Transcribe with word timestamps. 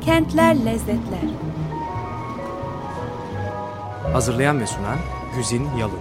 Kentler 0.00 0.56
Lezzetler. 0.64 1.28
Hazırlayan 4.12 4.60
ve 4.60 4.66
sunan 4.66 4.98
Güzin 5.36 5.66
Yalın 5.78 6.00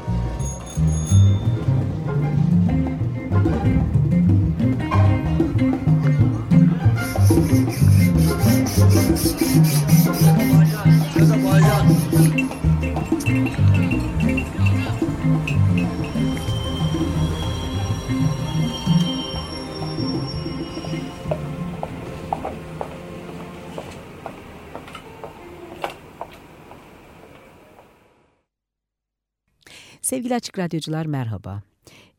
Sevgili 30.27 30.37
Açık 30.37 30.59
Radyocular 30.59 31.05
merhaba. 31.05 31.61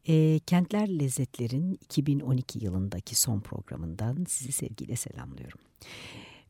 E, 0.08 0.38
Kentler 0.46 0.88
Lezzetler'in 0.88 1.72
2012 1.72 2.64
yılındaki 2.64 3.14
son 3.14 3.40
programından 3.40 4.24
sizi 4.28 4.52
sevgiyle 4.52 4.96
selamlıyorum. 4.96 5.58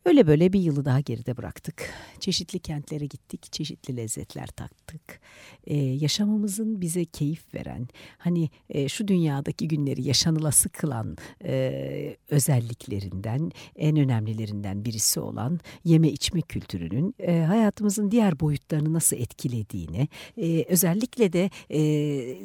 Öyle 0.08 0.26
böyle 0.26 0.52
bir 0.52 0.60
yılı 0.60 0.84
daha 0.84 1.00
geride 1.00 1.36
bıraktık. 1.36 1.90
Çeşitli 2.20 2.58
kentlere 2.58 3.06
gittik, 3.06 3.52
çeşitli 3.52 3.96
lezzetler 3.96 4.46
tattık. 4.46 5.20
Ee, 5.66 5.76
yaşamamızın 5.76 6.80
bize 6.80 7.04
keyif 7.04 7.54
veren, 7.54 7.88
hani 8.18 8.50
e, 8.70 8.88
şu 8.88 9.08
dünyadaki 9.08 9.68
günleri 9.68 10.02
yaşanılası 10.02 10.68
kılan 10.68 11.16
e, 11.44 12.16
özelliklerinden, 12.28 13.50
en 13.76 13.96
önemlilerinden 13.96 14.84
birisi 14.84 15.20
olan 15.20 15.60
yeme 15.84 16.08
içme 16.08 16.40
kültürünün 16.40 17.14
e, 17.18 17.40
hayatımızın 17.40 18.10
diğer 18.10 18.40
boyutlarını 18.40 18.92
nasıl 18.92 19.16
etkilediğini, 19.16 20.08
e, 20.36 20.64
özellikle 20.68 21.32
de 21.32 21.50
e, 21.70 21.80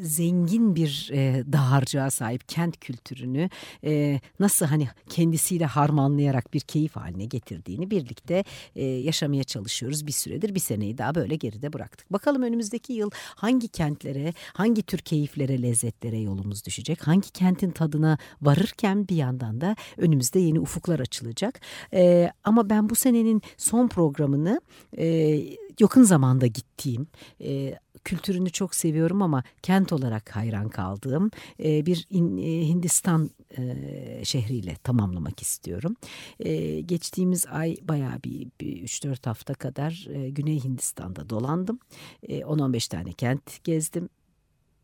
zengin 0.02 0.76
bir 0.76 1.10
e, 1.14 1.44
dağarcığa 1.54 2.12
sahip 2.12 2.50
kent 2.50 2.80
kültürünü 2.80 3.50
e, 3.84 4.20
nasıl 4.40 4.66
hani 4.66 4.88
kendisiyle 5.10 5.66
harmanlayarak 5.66 6.54
bir 6.54 6.62
keyif 6.62 6.96
haline 6.96 7.26
getirdiğini 7.26 7.53
getirdiğini 7.54 7.92
birlikte 7.92 8.44
e, 8.76 8.86
yaşamaya 8.86 9.44
çalışıyoruz 9.44 10.08
bir 10.08 10.12
süredir. 10.12 10.56
Bir 10.56 10.60
seneyi 10.60 10.98
daha 10.98 11.16
böyle 11.16 11.36
geride 11.36 11.74
bıraktık. 11.74 12.14
Bakalım 12.14 12.42
önümüzdeki 12.44 12.94
yıl 12.94 13.12
hangi 13.36 13.68
kentlere, 13.68 14.34
hangi 14.54 14.84
tür 14.84 14.98
keyiflere, 14.98 15.62
lezzetlere 15.62 16.18
yolumuz 16.18 16.66
düşecek? 16.66 17.08
Hangi 17.08 17.32
kentin 17.32 17.72
tadına 17.72 18.18
varırken 18.42 19.08
bir 19.08 19.16
yandan 19.16 19.62
da 19.62 19.76
önümüzde 19.98 20.40
yeni 20.40 20.60
ufuklar 20.60 21.00
açılacak. 21.00 21.62
E, 21.94 22.32
ama 22.44 22.70
ben 22.70 22.90
bu 22.90 22.96
senenin 22.96 23.42
son 23.58 23.88
programını 23.88 24.62
e, 24.98 25.06
yakın 25.80 26.04
zamanda 26.04 26.48
gittiğim 26.48 27.08
e, 27.42 27.80
kültürünü 28.06 28.50
çok 28.50 28.76
seviyorum 28.76 29.22
ama 29.22 29.44
kent 29.62 29.94
olarak 29.94 30.36
hayran 30.36 30.70
kaldığım 30.70 31.32
e, 31.64 31.86
bir 31.86 32.08
in, 32.10 32.38
e, 32.38 32.68
Hindistan 32.68 33.30
e, 33.58 34.26
şehriyle 34.26 34.76
tamamlamak 34.76 35.42
istiyorum. 35.42 35.96
E, 36.40 36.82
geçtiğimiz 36.82 37.46
ay 37.48 37.78
bayağı 37.82 38.24
bir, 38.24 38.48
bir 38.62 38.84
3-4 38.84 39.26
hafta 39.26 39.54
kadar 39.54 40.08
e, 40.10 40.30
Güney 40.30 40.64
Hindistan'da 40.64 41.30
dolandım. 41.30 41.80
E, 42.24 42.40
10-15 42.40 42.90
tane 42.90 43.12
kent 43.12 43.64
gezdim. 43.64 44.10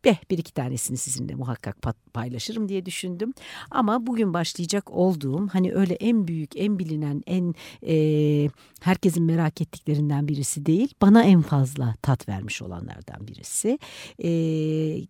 Beh 0.04 0.16
bir 0.30 0.38
iki 0.38 0.54
tanesini 0.54 0.96
sizinle 0.96 1.34
muhakkak 1.34 1.76
paylaşırım 2.14 2.68
diye 2.68 2.86
düşündüm. 2.86 3.32
Ama 3.70 4.06
bugün 4.06 4.34
başlayacak 4.34 4.90
olduğum 4.90 5.48
hani 5.48 5.74
öyle 5.74 5.94
en 5.94 6.28
büyük, 6.28 6.56
en 6.56 6.78
bilinen, 6.78 7.22
en 7.26 7.54
e, 7.86 8.50
herkesin 8.80 9.22
merak 9.22 9.60
ettiklerinden 9.60 10.28
birisi 10.28 10.66
değil. 10.66 10.94
Bana 11.02 11.24
en 11.24 11.42
fazla 11.42 11.94
tat 12.02 12.28
vermiş 12.28 12.62
olanlardan 12.62 13.28
birisi. 13.28 13.78
E, 14.18 14.30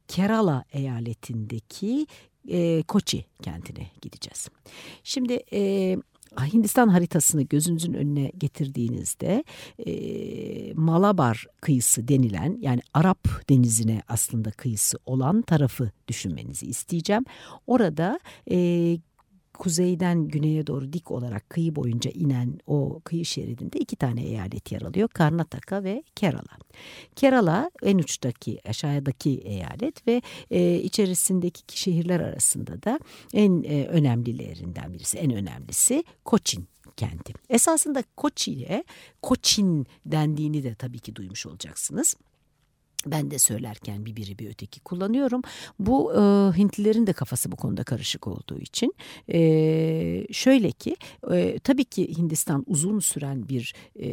Kerala 0.09 0.65
eyaletindeki 0.73 2.07
e, 2.49 2.83
Kochi 2.83 3.25
kentine 3.43 3.87
gideceğiz. 4.03 4.49
Şimdi 5.05 5.43
e, 5.53 5.97
Hindistan 6.39 6.89
haritasını 6.89 7.43
gözünüzün 7.43 7.95
önüne 7.95 8.33
getirdiğinizde 8.39 9.45
e, 9.87 10.75
Malabar 10.75 11.47
kıyısı 11.61 12.09
denilen 12.09 12.59
yani 12.61 12.81
Arap 12.95 13.29
denizine 13.49 14.03
aslında 14.09 14.51
kıyısı 14.51 14.99
olan 15.07 15.43
tarafı 15.43 15.91
düşünmenizi 16.09 16.67
isteyeceğim. 16.67 17.25
Orada 17.67 18.21
e, 18.51 18.57
kuzeyden 19.61 20.29
güneye 20.29 20.67
doğru 20.67 20.93
dik 20.93 21.11
olarak 21.11 21.51
kıyı 21.51 21.77
boyunca 21.77 22.11
inen 22.11 22.59
o 22.67 23.01
kıyı 23.05 23.25
şeridinde 23.25 23.79
iki 23.79 23.97
tane 23.97 24.23
eyalet 24.23 24.73
yer 24.73 24.83
alıyor. 24.83 25.09
Karnataka 25.09 25.85
ve 25.85 26.03
Kerala. 26.17 26.59
Kerala 27.17 27.71
en 27.83 27.99
uçtaki 27.99 28.59
aşağıdaki 28.69 29.31
eyalet 29.39 30.07
ve 30.07 30.23
e, 30.51 30.75
içerisindeki 30.75 31.81
şehirler 31.81 32.21
arasında 32.21 32.83
da 32.83 33.01
en 33.35 33.63
e, 33.63 33.87
önemlilerinden 33.87 34.93
birisi, 34.93 35.19
en 35.19 35.31
önemlisi 35.31 36.05
Koçin 36.25 36.69
kenti. 36.97 37.33
Esasında 37.49 38.05
Koçi'ye 38.17 38.85
Koçin 39.23 39.87
dendiğini 40.07 40.65
de 40.65 40.75
tabii 40.75 40.99
ki 40.99 41.17
duymuş 41.17 41.47
olacaksınız. 41.47 42.17
Ben 43.07 43.31
de 43.31 43.39
söylerken 43.39 44.07
bir 44.07 44.17
biri 44.17 44.39
bir 44.39 44.51
öteki 44.51 44.81
kullanıyorum. 44.81 45.43
Bu 45.79 46.15
e, 46.15 46.19
Hintlilerin 46.59 47.07
de 47.07 47.13
kafası 47.13 47.53
bu 47.53 47.57
konuda 47.57 47.85
karışık 47.85 48.27
olduğu 48.27 48.59
için. 48.59 48.95
E, 49.33 50.27
şöyle 50.33 50.71
ki 50.71 50.97
e, 51.33 51.59
tabii 51.59 51.85
ki 51.85 52.19
Hindistan 52.19 52.65
uzun 52.67 53.01
süren 53.01 53.49
bir 53.49 53.75
e, 54.03 54.09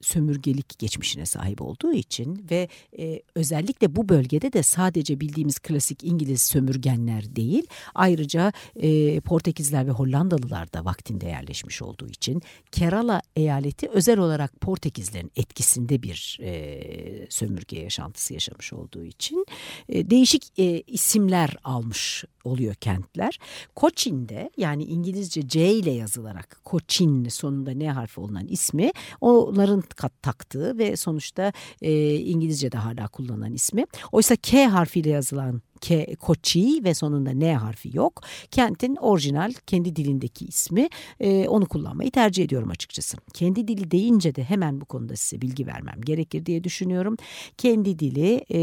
sömürgelik 0.00 0.78
geçmişine 0.78 1.26
sahip 1.26 1.62
olduğu 1.62 1.92
için 1.92 2.46
ve 2.50 2.68
e, 2.98 3.22
özellikle 3.34 3.96
bu 3.96 4.08
bölgede 4.08 4.52
de 4.52 4.62
sadece 4.62 5.20
bildiğimiz 5.20 5.58
klasik 5.58 6.04
İngiliz 6.04 6.42
sömürgenler 6.42 7.36
değil 7.36 7.66
ayrıca 7.94 8.52
e, 8.76 9.20
Portekizler 9.20 9.86
ve 9.86 9.90
Hollandalılar 9.90 10.72
da 10.72 10.84
vaktinde 10.84 11.26
yerleşmiş 11.26 11.82
olduğu 11.82 12.08
için 12.08 12.42
Kerala 12.72 13.22
eyaleti 13.36 13.88
özel 13.88 14.18
olarak 14.18 14.60
Portekizlerin 14.60 15.32
etkisinde 15.36 16.02
bir 16.02 16.38
e, 16.42 17.26
sömürge 17.30 17.80
yaşantısı 17.80 18.34
yaşamış 18.34 18.72
olduğu 18.72 19.04
için 19.04 19.46
e, 19.88 20.10
değişik 20.10 20.58
e, 20.58 20.82
isimler 20.86 21.56
almış 21.64 22.24
oluyor 22.44 22.74
kentler. 22.74 23.38
Koçin'de 23.74 24.50
yani 24.56 24.84
İngilizce 24.84 25.48
C 25.48 25.72
ile 25.72 25.90
yazılarak 25.90 26.60
Koçin 26.64 27.28
sonunda 27.28 27.70
ne 27.70 27.90
harfi 27.90 28.20
olunan 28.20 28.46
ismi 28.46 28.92
onların 29.20 29.82
kat 29.94 30.22
taktığı 30.22 30.78
ve 30.78 30.96
sonuçta 30.96 31.52
e, 31.82 32.14
İngilizce'de 32.14 32.78
hala 32.78 33.08
kullanılan 33.08 33.52
ismi. 33.52 33.84
Oysa 34.12 34.36
K 34.36 34.66
harfiyle 34.66 35.10
yazılan 35.10 35.62
K, 35.80 36.16
Koçi 36.16 36.84
ve 36.84 36.94
sonunda 36.94 37.30
N 37.30 37.54
harfi 37.54 37.96
yok. 37.96 38.22
Kentin 38.50 38.96
orijinal 38.96 39.52
kendi 39.66 39.96
dilindeki 39.96 40.44
ismi 40.44 40.88
e, 41.20 41.48
onu 41.48 41.66
kullanmayı 41.66 42.10
tercih 42.10 42.44
ediyorum 42.44 42.70
açıkçası. 42.70 43.16
Kendi 43.34 43.68
dili 43.68 43.90
deyince 43.90 44.34
de 44.34 44.44
hemen 44.44 44.80
bu 44.80 44.84
konuda 44.84 45.16
size 45.16 45.42
bilgi 45.42 45.66
vermem 45.66 46.00
gerekir 46.00 46.46
diye 46.46 46.64
düşünüyorum. 46.64 47.16
Kendi 47.58 47.98
dili 47.98 48.44
e, 48.50 48.58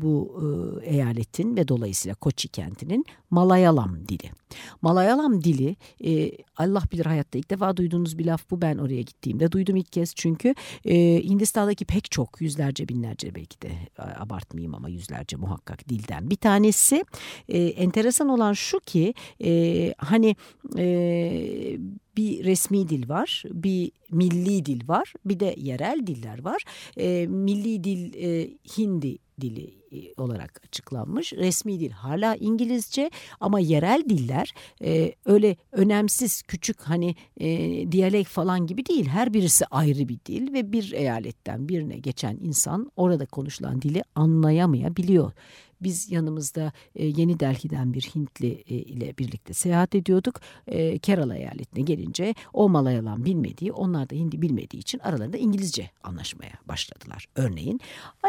bu 0.00 0.40
e, 0.84 0.90
eyaletin 0.90 1.56
ve 1.56 1.68
dolayısıyla 1.68 2.14
Koçi 2.14 2.48
kentinin 2.48 3.04
Malayalam 3.30 4.08
dili. 4.08 4.30
Malayalam 4.82 5.44
dili 5.44 5.76
e, 6.04 6.32
Allah 6.56 6.82
bilir 6.92 7.06
hayatta 7.06 7.38
ilk 7.38 7.50
defa 7.50 7.76
duyduğunuz 7.76 8.18
bir 8.18 8.24
laf 8.24 8.50
bu 8.50 8.62
ben 8.62 8.78
oraya 8.78 9.02
gittiğimde 9.02 9.52
duydum 9.52 9.76
ilk 9.76 9.92
kez 9.92 10.14
çünkü 10.14 10.54
e, 10.84 10.94
Hindistan'daki 11.24 11.84
pek 11.84 12.10
çok 12.10 12.40
yüzlerce 12.40 12.88
binlerce 12.88 13.34
belki 13.34 13.62
de 13.62 13.70
abartmayayım 13.98 14.74
ama 14.74 14.88
yüzlerce 14.88 15.36
muhakkak 15.36 15.88
dilden 15.88 16.30
bir 16.30 16.36
tanesi. 16.40 17.04
E, 17.48 17.58
enteresan 17.58 18.28
olan 18.28 18.52
şu 18.52 18.80
ki 18.80 19.14
e, 19.44 19.94
hani 19.98 20.36
e, 20.78 21.78
bir 22.16 22.44
resmi 22.44 22.88
dil 22.88 23.08
var, 23.08 23.42
bir 23.50 23.92
milli 24.10 24.66
dil 24.66 24.88
var, 24.88 25.12
bir 25.24 25.40
de 25.40 25.54
yerel 25.58 26.06
diller 26.06 26.44
var. 26.44 26.62
E, 26.96 27.26
milli 27.26 27.84
dil 27.84 28.14
e, 28.14 28.50
Hindi 28.76 29.18
dili 29.40 29.74
e, 29.92 30.22
olarak 30.22 30.60
açıklanmış. 30.64 31.32
Resmi 31.32 31.80
dil 31.80 31.90
hala 31.90 32.36
İngilizce 32.36 33.10
ama 33.40 33.60
yerel 33.60 34.04
diller 34.08 34.54
e, 34.84 35.14
öyle 35.24 35.56
önemsiz 35.72 36.42
küçük 36.42 36.80
hani 36.80 37.14
e, 37.40 37.48
diyalek 37.92 38.26
falan 38.26 38.66
gibi 38.66 38.86
değil. 38.86 39.06
Her 39.06 39.34
birisi 39.34 39.66
ayrı 39.66 40.08
bir 40.08 40.18
dil 40.26 40.52
ve 40.52 40.72
bir 40.72 40.92
eyaletten 40.92 41.68
birine 41.68 41.98
geçen 41.98 42.36
insan 42.36 42.90
orada 42.96 43.26
konuşulan 43.26 43.82
dili 43.82 44.02
anlayamayabiliyor. 44.14 45.32
Biz 45.80 46.12
yanımızda 46.12 46.72
e, 46.94 47.06
Yeni 47.06 47.40
Delhi'den 47.40 47.94
bir 47.94 48.02
Hintli 48.02 48.64
e, 48.68 48.74
ile 48.74 49.18
birlikte 49.18 49.54
seyahat 49.54 49.94
ediyorduk. 49.94 50.40
E, 50.66 50.98
Kerala 50.98 51.36
eyaletine 51.36 51.82
gelince 52.00 52.34
o 52.52 52.68
Malayalam 52.68 53.24
bilmediği, 53.24 53.72
onlar 53.72 54.10
da 54.10 54.14
Hindi 54.14 54.42
bilmediği 54.42 54.78
için 54.78 54.98
aralarında 54.98 55.36
İngilizce 55.36 55.90
anlaşmaya 56.02 56.52
başladılar 56.68 57.26
örneğin. 57.36 57.80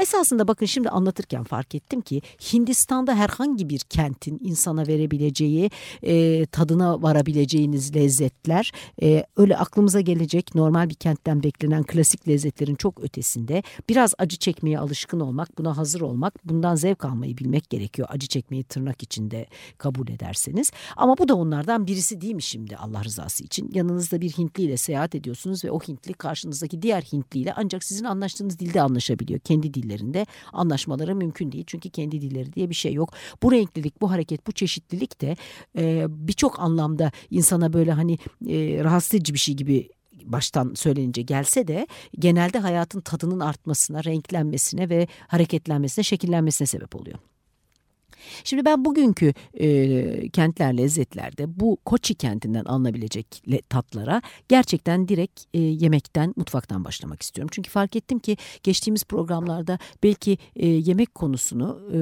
Esasında 0.01 0.47
bakın 0.47 0.65
şimdi 0.65 0.89
anlatırken 0.89 1.43
fark 1.43 1.75
ettim 1.75 2.01
ki 2.01 2.21
Hindistan'da 2.53 3.15
herhangi 3.15 3.69
bir 3.69 3.79
kentin 3.79 4.39
insana 4.43 4.87
verebileceği 4.87 5.71
e, 6.03 6.45
tadına 6.45 7.01
varabileceğiniz 7.01 7.95
lezzetler 7.95 8.71
e, 9.01 9.25
öyle 9.37 9.57
aklımıza 9.57 10.01
gelecek 10.01 10.55
normal 10.55 10.89
bir 10.89 10.95
kentten 10.95 11.43
beklenen 11.43 11.83
klasik 11.83 12.27
lezzetlerin 12.27 12.75
çok 12.75 13.03
ötesinde 13.03 13.63
biraz 13.89 14.13
acı 14.17 14.37
çekmeye 14.37 14.79
alışkın 14.79 15.19
olmak 15.19 15.57
buna 15.57 15.77
hazır 15.77 16.01
olmak 16.01 16.47
bundan 16.47 16.75
zevk 16.75 17.05
almayı 17.05 17.37
bilmek 17.37 17.69
gerekiyor 17.69 18.07
acı 18.11 18.27
çekmeyi 18.27 18.63
tırnak 18.63 19.03
içinde 19.03 19.45
kabul 19.77 20.07
ederseniz 20.07 20.71
ama 20.97 21.17
bu 21.17 21.27
da 21.27 21.35
onlardan 21.35 21.87
birisi 21.87 22.21
değil 22.21 22.35
mi 22.35 22.41
şimdi 22.41 22.77
Allah 22.77 23.03
rızası 23.03 23.43
için 23.43 23.60
yanınızda 23.73 24.21
bir 24.21 24.29
Hintli 24.29 24.63
ile 24.63 24.77
seyahat 24.77 25.15
ediyorsunuz 25.15 25.65
ve 25.65 25.71
o 25.71 25.79
Hintli 25.79 26.13
karşınızdaki 26.13 26.81
diğer 26.81 27.01
Hintli 27.01 27.39
ile 27.39 27.53
ancak 27.53 27.83
sizin 27.83 28.05
anlaştığınız 28.05 28.59
dilde 28.59 28.81
anlaşabiliyor 28.81 29.39
kendi 29.39 29.73
dillerinde 29.73 30.25
anlaşmaları 30.53 31.15
mümkün 31.15 31.51
değil 31.51 31.63
çünkü 31.67 31.89
kendi 31.89 32.21
dilleri 32.21 32.53
diye 32.53 32.69
bir 32.69 32.75
şey 32.75 32.93
yok 32.93 33.13
bu 33.43 33.51
renklilik 33.51 34.01
bu 34.01 34.11
hareket 34.11 34.47
bu 34.47 34.51
çeşitlilik 34.51 35.21
de 35.21 35.35
e, 35.77 36.05
birçok 36.09 36.59
anlamda 36.59 37.11
insana 37.29 37.73
böyle 37.73 37.91
hani 37.91 38.13
e, 38.47 38.83
rahatsız 38.83 39.15
edici 39.15 39.33
bir 39.33 39.39
şey 39.39 39.55
gibi 39.55 39.89
baştan 40.25 40.73
söylenince 40.75 41.21
gelse 41.21 41.67
de 41.67 41.87
genelde 42.19 42.59
hayatın 42.59 43.01
tadının 43.01 43.39
artmasına, 43.39 44.03
renklenmesine 44.03 44.89
ve 44.89 45.07
hareketlenmesine, 45.27 46.03
şekillenmesine 46.03 46.67
sebep 46.67 46.95
oluyor. 46.95 47.19
Şimdi 48.43 48.65
ben 48.65 48.85
bugünkü 48.85 49.33
e, 49.53 50.29
kentler 50.29 50.77
lezzetlerde 50.77 51.59
bu 51.59 51.77
Koçi 51.85 52.15
kentinden 52.15 52.65
alınabilecek 52.65 53.43
tatlara 53.69 54.21
gerçekten 54.49 55.07
direkt 55.07 55.41
e, 55.53 55.59
yemekten, 55.59 56.33
mutfaktan 56.35 56.85
başlamak 56.85 57.21
istiyorum. 57.21 57.49
Çünkü 57.53 57.69
fark 57.69 57.95
ettim 57.95 58.19
ki 58.19 58.37
geçtiğimiz 58.63 59.03
programlarda 59.03 59.79
belki 60.03 60.37
e, 60.55 60.67
yemek 60.67 61.15
konusunu 61.15 61.79
e, 61.89 61.97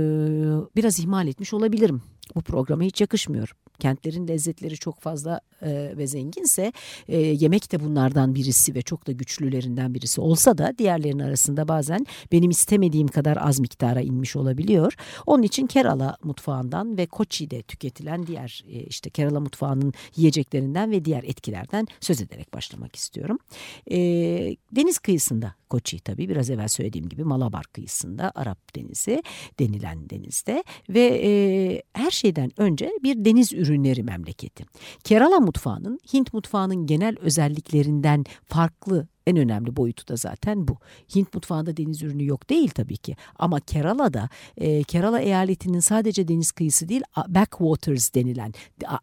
biraz 0.75 0.99
ihmal 0.99 1.27
etmiş 1.27 1.53
olabilirim. 1.53 2.01
Bu 2.35 2.41
programa 2.41 2.83
hiç 2.83 3.01
yakışmıyor 3.01 3.55
kentlerin 3.79 4.27
lezzetleri 4.27 4.77
çok 4.77 4.99
fazla 4.99 5.41
e, 5.61 5.93
ve 5.97 6.07
zenginse 6.07 6.73
e, 7.07 7.17
yemek 7.17 7.71
de 7.71 7.79
bunlardan 7.79 8.35
birisi 8.35 8.75
ve 8.75 8.81
çok 8.81 9.07
da 9.07 9.11
güçlülerinden 9.11 9.93
birisi 9.93 10.21
olsa 10.21 10.57
da 10.57 10.73
diğerlerinin 10.77 11.23
arasında 11.23 11.67
bazen 11.67 12.05
benim 12.31 12.49
istemediğim 12.49 13.07
kadar 13.07 13.37
az 13.41 13.59
miktara 13.59 14.01
inmiş 14.01 14.35
olabiliyor. 14.35 14.93
Onun 15.25 15.43
için 15.43 15.67
Kerala 15.67 16.17
mutfağından 16.23 16.97
ve 16.97 17.05
Koçi'de 17.05 17.61
tüketilen 17.61 18.27
diğer 18.27 18.63
e, 18.67 18.83
işte 18.83 19.09
Kerala 19.09 19.39
mutfağının 19.39 19.93
yiyeceklerinden 20.15 20.91
ve 20.91 21.05
diğer 21.05 21.23
etkilerden 21.23 21.87
söz 21.99 22.21
ederek 22.21 22.53
başlamak 22.53 22.95
istiyorum. 22.95 23.37
E, 23.91 23.97
deniz 24.71 24.99
kıyısında 24.99 25.55
Koçi 25.69 25.99
tabii 25.99 26.29
biraz 26.29 26.49
evvel 26.49 26.67
söylediğim 26.67 27.09
gibi 27.09 27.23
Malabar 27.23 27.63
kıyısında 27.63 28.31
Arap 28.35 28.75
Denizi 28.75 29.23
denilen 29.59 30.09
denizde 30.09 30.63
ve 30.89 31.21
e, 31.23 31.81
her 31.93 32.11
şeyden 32.11 32.51
önce 32.57 32.91
bir 33.03 33.25
deniz 33.25 33.53
ürünleri 33.69 34.03
memleketi. 34.03 34.65
Kerala 35.03 35.39
mutfağının 35.39 35.99
Hint 36.13 36.33
mutfağının 36.33 36.87
genel 36.87 37.15
özelliklerinden 37.19 38.25
farklı 38.45 39.07
en 39.29 39.37
önemli 39.37 39.75
boyutu 39.75 40.07
da 40.07 40.15
zaten 40.15 40.67
bu. 40.67 40.77
Hint 41.15 41.33
mutfağında 41.33 41.77
deniz 41.77 42.03
ürünü 42.03 42.25
yok 42.25 42.49
değil 42.49 42.69
tabii 42.69 42.97
ki. 42.97 43.15
Ama 43.35 43.59
Kerala'da, 43.59 44.29
e, 44.57 44.83
Kerala 44.83 45.19
eyaletinin 45.19 45.79
sadece 45.79 46.27
deniz 46.27 46.51
kıyısı 46.51 46.89
değil, 46.89 47.01
backwaters 47.27 48.13
denilen 48.13 48.53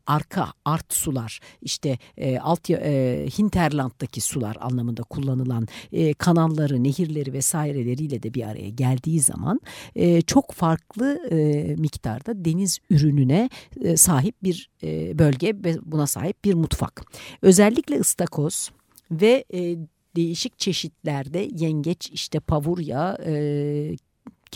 arka, 0.06 0.52
art 0.64 0.92
sular, 0.92 1.40
işte 1.62 1.98
e, 2.16 2.38
alt 2.38 2.70
e, 2.70 3.26
hinterland'daki 3.38 4.20
sular 4.20 4.56
anlamında 4.60 5.02
kullanılan 5.02 5.68
e, 5.92 6.14
kanalları, 6.14 6.84
nehirleri 6.84 7.32
vesaireleriyle 7.32 8.22
de 8.22 8.34
bir 8.34 8.42
araya 8.42 8.68
geldiği 8.68 9.20
zaman 9.20 9.60
e, 9.96 10.22
çok 10.22 10.52
farklı 10.52 11.28
e, 11.30 11.36
miktarda 11.78 12.44
deniz 12.44 12.78
ürününe 12.90 13.50
e, 13.80 13.96
sahip 13.96 14.42
bir 14.42 14.70
e, 14.82 15.18
bölge 15.18 15.54
ve 15.64 15.76
buna 15.82 16.06
sahip 16.06 16.44
bir 16.44 16.54
mutfak. 16.54 17.02
Özellikle 17.42 18.00
ıstakoz 18.00 18.70
ve 19.10 19.44
e, 19.54 19.76
değişik 20.16 20.58
çeşitlerde 20.58 21.48
yengeç 21.52 22.10
işte 22.10 22.40
pavurya 22.40 23.18
e, 23.26 23.96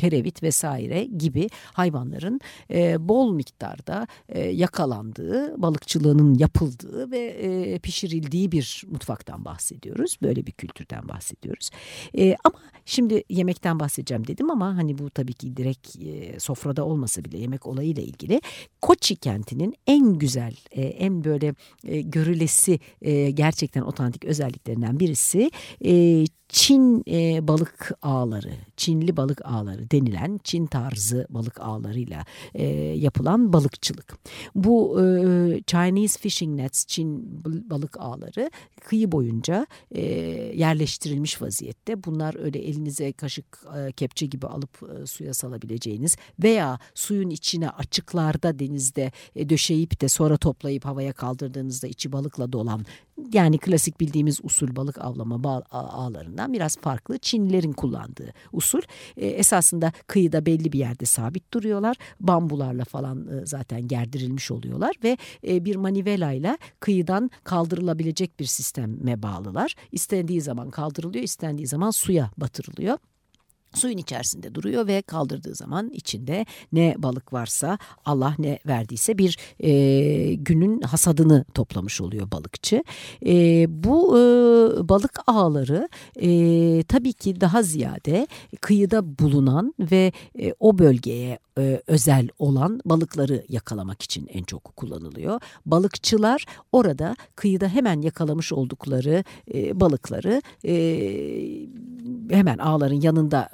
kerevit 0.00 0.42
vesaire 0.42 1.04
gibi 1.04 1.48
hayvanların 1.72 2.40
e, 2.70 3.08
bol 3.08 3.32
miktarda 3.32 4.06
e, 4.28 4.40
yakalandığı, 4.40 5.62
balıkçılığının 5.62 6.34
yapıldığı 6.34 7.10
ve 7.10 7.18
e, 7.18 7.78
pişirildiği 7.78 8.52
bir 8.52 8.84
mutfaktan 8.90 9.44
bahsediyoruz. 9.44 10.16
Böyle 10.22 10.46
bir 10.46 10.52
kültürden 10.52 11.08
bahsediyoruz. 11.08 11.70
E, 12.18 12.36
ama 12.44 12.58
şimdi 12.84 13.24
yemekten 13.28 13.80
bahsedeceğim 13.80 14.26
dedim 14.26 14.50
ama 14.50 14.76
hani 14.76 14.98
bu 14.98 15.10
tabii 15.10 15.32
ki 15.32 15.56
direkt 15.56 15.96
e, 15.96 16.40
sofrada 16.40 16.84
olmasa 16.84 17.24
bile 17.24 17.38
yemek 17.38 17.66
olayıyla 17.66 18.02
ilgili 18.02 18.40
Koçi 18.80 19.16
kentinin 19.16 19.74
en 19.86 20.18
güzel, 20.18 20.56
e, 20.70 20.82
en 20.82 21.24
böyle 21.24 21.54
e, 21.84 22.00
görülesi 22.00 22.80
e, 23.02 23.30
gerçekten 23.30 23.82
otantik 23.82 24.24
özelliklerinden 24.24 25.00
birisi 25.00 25.50
e, 25.84 26.24
Çin 26.52 27.04
e, 27.08 27.48
balık 27.48 27.92
ağları, 28.02 28.52
Çinli 28.76 29.16
balık 29.16 29.40
ağları 29.44 29.89
denilen 29.92 30.40
Çin 30.44 30.66
tarzı 30.66 31.26
balık 31.30 31.60
ağlarıyla 31.60 32.24
e, 32.54 32.64
yapılan 32.96 33.52
balıkçılık. 33.52 34.18
Bu 34.54 35.00
e, 35.00 35.04
Chinese 35.66 36.18
fishing 36.18 36.60
nets, 36.60 36.86
Çin 36.86 37.44
balık 37.70 38.00
ağları 38.00 38.50
kıyı 38.80 39.12
boyunca 39.12 39.66
e, 39.90 40.02
yerleştirilmiş 40.56 41.42
vaziyette. 41.42 42.04
Bunlar 42.04 42.44
öyle 42.44 42.58
elinize 42.58 43.12
kaşık, 43.12 43.64
e, 43.78 43.92
kepçe 43.92 44.26
gibi 44.26 44.46
alıp 44.46 44.82
e, 44.82 45.06
suya 45.06 45.34
salabileceğiniz 45.34 46.16
veya 46.42 46.78
suyun 46.94 47.30
içine 47.30 47.70
açıklarda 47.70 48.58
denizde 48.58 49.12
e, 49.36 49.48
döşeyip 49.48 50.00
de 50.00 50.08
sonra 50.08 50.36
toplayıp 50.36 50.84
havaya 50.84 51.12
kaldırdığınızda 51.12 51.86
içi 51.86 52.12
balıkla 52.12 52.52
dolan 52.52 52.86
yani 53.32 53.58
klasik 53.58 54.00
bildiğimiz 54.00 54.40
usul 54.42 54.76
balık 54.76 54.98
avlama 54.98 55.62
ağlarından 55.70 56.52
biraz 56.52 56.76
farklı. 56.76 57.18
Çinlilerin 57.18 57.72
kullandığı 57.72 58.32
usul. 58.52 58.80
E, 59.16 59.26
esasında 59.26 59.92
kıyıda 60.06 60.46
belli 60.46 60.72
bir 60.72 60.78
yerde 60.78 61.04
sabit 61.04 61.52
duruyorlar. 61.54 61.96
Bambularla 62.20 62.84
falan 62.84 63.26
e, 63.26 63.46
zaten 63.46 63.88
gerdirilmiş 63.88 64.50
oluyorlar 64.50 64.96
ve 65.04 65.16
e, 65.46 65.64
bir 65.64 65.76
manivelayla 65.76 66.58
kıyıdan 66.80 67.30
kaldırılabilecek 67.44 68.40
bir 68.40 68.44
sisteme 68.44 69.22
bağlılar. 69.22 69.74
İstendiği 69.92 70.40
zaman 70.40 70.70
kaldırılıyor, 70.70 71.24
istendiği 71.24 71.66
zaman 71.66 71.90
suya 71.90 72.30
batırılıyor 72.36 72.98
suyun 73.74 73.98
içerisinde 73.98 74.54
duruyor 74.54 74.86
ve 74.86 75.02
kaldırdığı 75.02 75.54
zaman 75.54 75.90
içinde 75.90 76.46
ne 76.72 76.94
balık 76.98 77.32
varsa 77.32 77.78
Allah 78.04 78.34
ne 78.38 78.58
verdiyse 78.66 79.18
bir 79.18 79.38
e, 79.60 80.34
günün 80.34 80.80
hasadını 80.80 81.44
toplamış 81.54 82.00
oluyor 82.00 82.30
balıkçı. 82.30 82.84
E, 83.26 83.66
bu 83.84 84.18
e, 84.18 84.20
balık 84.88 85.20
ağları 85.26 85.88
e, 86.16 86.82
tabii 86.82 87.12
ki 87.12 87.40
daha 87.40 87.62
ziyade 87.62 88.26
kıyıda 88.60 89.18
bulunan 89.18 89.74
ve 89.80 90.12
e, 90.38 90.54
o 90.60 90.78
bölgeye 90.78 91.38
e, 91.58 91.82
özel 91.86 92.28
olan 92.38 92.80
balıkları 92.84 93.44
yakalamak 93.48 94.02
için 94.02 94.26
en 94.32 94.42
çok 94.42 94.76
kullanılıyor. 94.76 95.40
Balıkçılar 95.66 96.46
orada 96.72 97.16
kıyıda 97.36 97.68
hemen 97.68 98.00
yakalamış 98.00 98.52
oldukları 98.52 99.24
e, 99.54 99.80
balıkları 99.80 100.42
e, 100.64 100.72
hemen 102.30 102.58
ağların 102.58 103.00
yanında 103.00 103.48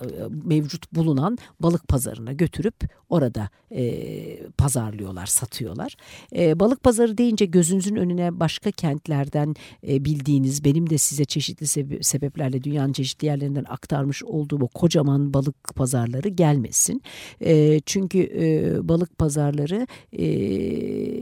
mevcut 0.44 0.92
bulunan 0.92 1.38
balık 1.60 1.88
pazarına 1.88 2.32
götürüp 2.32 2.74
orada 3.08 3.48
e, 3.70 4.46
pazarlıyorlar, 4.58 5.26
satıyorlar. 5.26 5.96
E, 6.36 6.60
balık 6.60 6.82
pazarı 6.82 7.18
deyince 7.18 7.44
gözünüzün 7.44 7.96
önüne 7.96 8.40
başka 8.40 8.70
kentlerden 8.70 9.54
e, 9.88 10.04
bildiğiniz, 10.04 10.64
benim 10.64 10.90
de 10.90 10.98
size 10.98 11.24
çeşitli 11.24 11.66
sebe 11.66 12.02
sebeplerle 12.02 12.62
dünyanın 12.62 12.92
çeşitli 12.92 13.26
yerlerinden 13.26 13.64
aktarmış 13.68 14.24
olduğum 14.24 14.64
o 14.64 14.68
kocaman 14.68 15.34
balık 15.34 15.74
pazarları 15.74 16.28
gelmesin. 16.28 17.02
E, 17.40 17.80
çünkü 17.86 18.18
e, 18.18 18.88
balık 18.88 19.18
pazarları 19.18 19.86
e, 20.12 20.24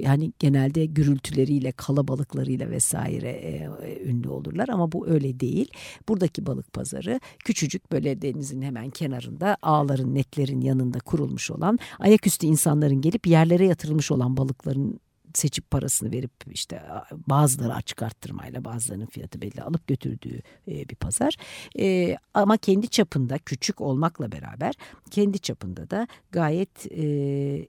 yani 0.03 0.33
genelde 0.39 0.87
gürültüleriyle, 0.87 1.73
kalabalıklarıyla 1.73 2.71
vesaire 2.71 3.31
e, 3.31 3.69
ünlü 4.05 4.29
olurlar 4.29 4.69
ama 4.69 4.93
bu 4.93 5.09
öyle 5.09 5.41
değil. 5.41 5.69
Buradaki 6.09 6.47
balık 6.47 6.73
pazarı 6.73 7.21
küçücük 7.45 7.93
böyle 7.93 8.23
denizin 8.23 8.63
hemen 8.63 8.74
kenarında 8.91 9.57
ağların, 9.63 10.15
netlerin 10.15 10.61
yanında 10.61 10.99
kurulmuş 10.99 11.51
olan 11.51 11.79
ayaküstü 11.99 12.47
insanların 12.47 13.01
gelip 13.01 13.27
yerlere 13.27 13.67
yatırılmış 13.67 14.11
olan 14.11 14.37
balıkların 14.37 15.01
seçip 15.39 15.71
parasını 15.71 16.13
verip 16.13 16.33
işte 16.51 16.83
bazıları 17.27 17.75
açık 17.75 18.03
arttırmayla 18.03 18.65
bazılarının 18.65 19.07
fiyatı 19.07 19.43
belli 19.43 19.63
alıp 19.63 19.87
götürdüğü 19.87 20.43
e, 20.69 20.89
bir 20.89 20.97
pazar. 20.97 21.37
E, 21.79 22.17
ama 22.35 22.57
kendi 22.57 22.89
çapında 22.89 23.39
küçük 23.39 23.81
olmakla 23.81 24.33
beraber 24.33 24.75
kendi 25.11 25.39
çapında 25.39 25.91
da 25.91 26.09
gayet 26.33 26.93
e, 26.93 27.05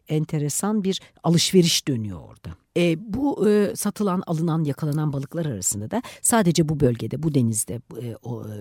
enteresan 0.08 0.84
bir 0.84 1.02
alışveriş 1.24 1.88
dönüyor 1.88 2.20
orada. 2.20 2.56
E, 2.78 3.14
bu 3.14 3.50
e, 3.50 3.76
satılan, 3.76 4.24
alınan, 4.28 4.64
yakalanan 4.64 5.14
balıklar 5.14 5.46
arasında 5.46 5.92
da 5.92 6.02
sadece 6.22 6.70
bu 6.70 6.80
bölgede, 6.80 7.24
bu 7.24 7.34
denizde 7.34 7.82
e, 8.02 8.16
o, 8.24 8.48
e, 8.48 8.56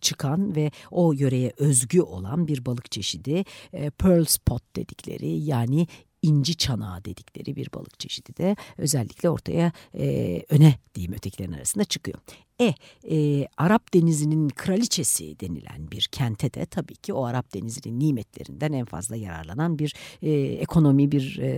çıkan 0.00 0.56
ve 0.56 0.70
o 0.90 1.12
yöreye 1.12 1.52
özgü 1.58 2.00
olan 2.00 2.48
bir 2.48 2.66
balık 2.66 2.90
çeşidi 2.90 3.44
e, 3.72 3.90
pearl 3.90 4.24
spot 4.24 4.76
dedikleri 4.76 5.28
yani 5.28 5.86
inci 6.26 6.56
çanağı 6.56 7.04
dedikleri 7.04 7.56
bir 7.56 7.72
balık 7.74 8.00
çeşidi 8.00 8.36
de 8.36 8.56
özellikle 8.78 9.30
ortaya 9.30 9.72
e, 9.94 10.42
öne 10.48 10.78
diyeyim 10.94 11.12
ötekilerin 11.12 11.52
arasında 11.52 11.84
çıkıyor. 11.84 12.18
E, 12.60 12.74
e 13.10 13.46
Arap 13.56 13.94
Denizi'nin 13.94 14.48
kraliçesi 14.48 15.40
denilen 15.40 15.90
bir 15.90 16.08
kente 16.12 16.54
de 16.54 16.66
tabii 16.66 16.96
ki 16.96 17.12
o 17.12 17.24
Arap 17.24 17.54
Denizi'nin 17.54 18.00
nimetlerinden 18.00 18.72
en 18.72 18.84
fazla 18.84 19.16
yararlanan 19.16 19.78
bir 19.78 19.94
e, 20.22 20.30
ekonomi 20.32 21.12
bir 21.12 21.38
e, 21.38 21.48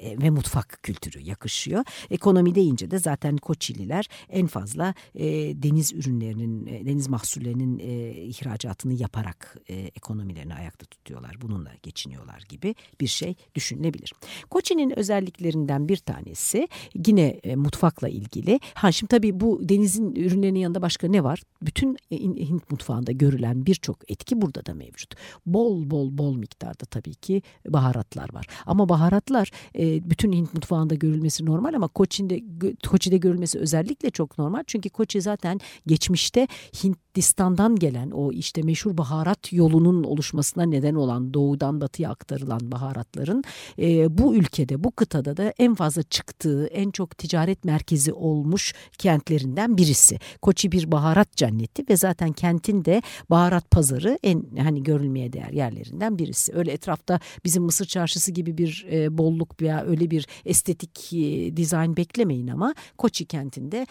e, 0.00 0.22
ve 0.22 0.30
mutfak 0.30 0.78
kültürü 0.82 1.20
yakışıyor. 1.20 1.84
Ekonomi 2.10 2.54
deyince 2.54 2.90
de 2.90 2.98
zaten 2.98 3.36
Koçililer 3.36 4.08
en 4.28 4.46
fazla 4.46 4.94
e, 5.14 5.24
deniz 5.62 5.92
ürünlerinin, 5.92 6.66
e, 6.66 6.86
deniz 6.86 7.08
mahsullerinin 7.08 7.78
e, 7.78 8.12
ihracatını 8.12 8.92
yaparak 8.92 9.58
e, 9.68 9.74
ekonomilerini 9.74 10.54
ayakta 10.54 10.86
tutuyorlar. 10.86 11.40
Bununla 11.40 11.72
geçiniyorlar 11.82 12.42
gibi 12.48 12.74
bir 13.00 13.06
şey 13.06 13.34
düşünülebilir. 13.54 14.12
Koçi'nin 14.50 14.98
özelliklerinden 14.98 15.88
bir 15.88 15.96
tanesi 15.96 16.68
yine 17.06 17.26
e, 17.26 17.56
mutfakla 17.56 18.08
ilgili. 18.08 18.60
Ha 18.74 18.92
şimdi 18.92 19.10
tabii 19.10 19.40
bu 19.40 19.43
bu 19.44 19.68
denizin 19.68 20.14
ürünlerinin 20.14 20.58
yanında 20.58 20.82
başka 20.82 21.08
ne 21.08 21.24
var? 21.24 21.42
Bütün 21.62 21.96
Hint 22.10 22.70
mutfağında 22.70 23.12
görülen 23.12 23.66
birçok 23.66 24.10
etki 24.10 24.42
burada 24.42 24.66
da 24.66 24.74
mevcut. 24.74 25.14
Bol 25.46 25.90
bol 25.90 26.18
bol 26.18 26.36
miktarda 26.36 26.84
tabii 26.84 27.14
ki 27.14 27.42
baharatlar 27.68 28.34
var. 28.34 28.46
Ama 28.66 28.88
baharatlar 28.88 29.50
e, 29.78 30.10
bütün 30.10 30.32
Hint 30.32 30.54
mutfağında 30.54 30.94
görülmesi 30.94 31.46
normal 31.46 31.74
ama 31.74 31.88
Koçi'de, 31.88 32.42
Koçi'de 32.88 33.16
görülmesi 33.16 33.58
özellikle 33.58 34.10
çok 34.10 34.38
normal. 34.38 34.62
Çünkü 34.66 34.90
Koçi 34.90 35.20
zaten 35.20 35.60
geçmişte 35.86 36.48
Hindistan'dan 36.84 37.76
gelen 37.76 38.10
o 38.10 38.32
işte 38.32 38.62
meşhur 38.62 38.96
baharat 38.98 39.52
yolunun 39.52 40.04
oluşmasına 40.04 40.64
neden 40.64 40.94
olan 40.94 41.34
doğudan 41.34 41.80
batıya 41.80 42.10
aktarılan 42.10 42.72
baharatların 42.72 43.44
e, 43.78 44.18
bu 44.18 44.34
ülkede 44.36 44.84
bu 44.84 44.90
kıtada 44.90 45.36
da 45.36 45.52
en 45.58 45.74
fazla 45.74 46.02
çıktığı 46.02 46.66
en 46.66 46.90
çok 46.90 47.18
ticaret 47.18 47.64
merkezi 47.64 48.12
olmuş 48.12 48.74
kentler 48.98 49.33
kentlerinden 49.34 49.76
birisi. 49.76 50.18
Koçi 50.42 50.72
bir 50.72 50.92
baharat 50.92 51.36
cenneti 51.36 51.84
ve 51.88 51.96
zaten 51.96 52.32
kentin 52.32 52.84
de 52.84 53.02
baharat 53.30 53.70
pazarı 53.70 54.18
en 54.22 54.44
hani 54.58 54.82
görülmeye 54.82 55.32
değer 55.32 55.50
yerlerinden 55.50 56.18
birisi. 56.18 56.54
Öyle 56.54 56.72
etrafta 56.72 57.20
bizim 57.44 57.62
Mısır 57.62 57.84
çarşısı 57.84 58.32
gibi 58.32 58.58
bir 58.58 58.86
e, 58.90 59.18
bolluk 59.18 59.62
veya 59.62 59.84
öyle 59.84 60.10
bir 60.10 60.26
estetik 60.44 61.12
e, 61.12 61.56
dizayn 61.56 61.96
beklemeyin 61.96 62.48
ama 62.48 62.74
Koçi 62.98 63.24
kentinde 63.24 63.86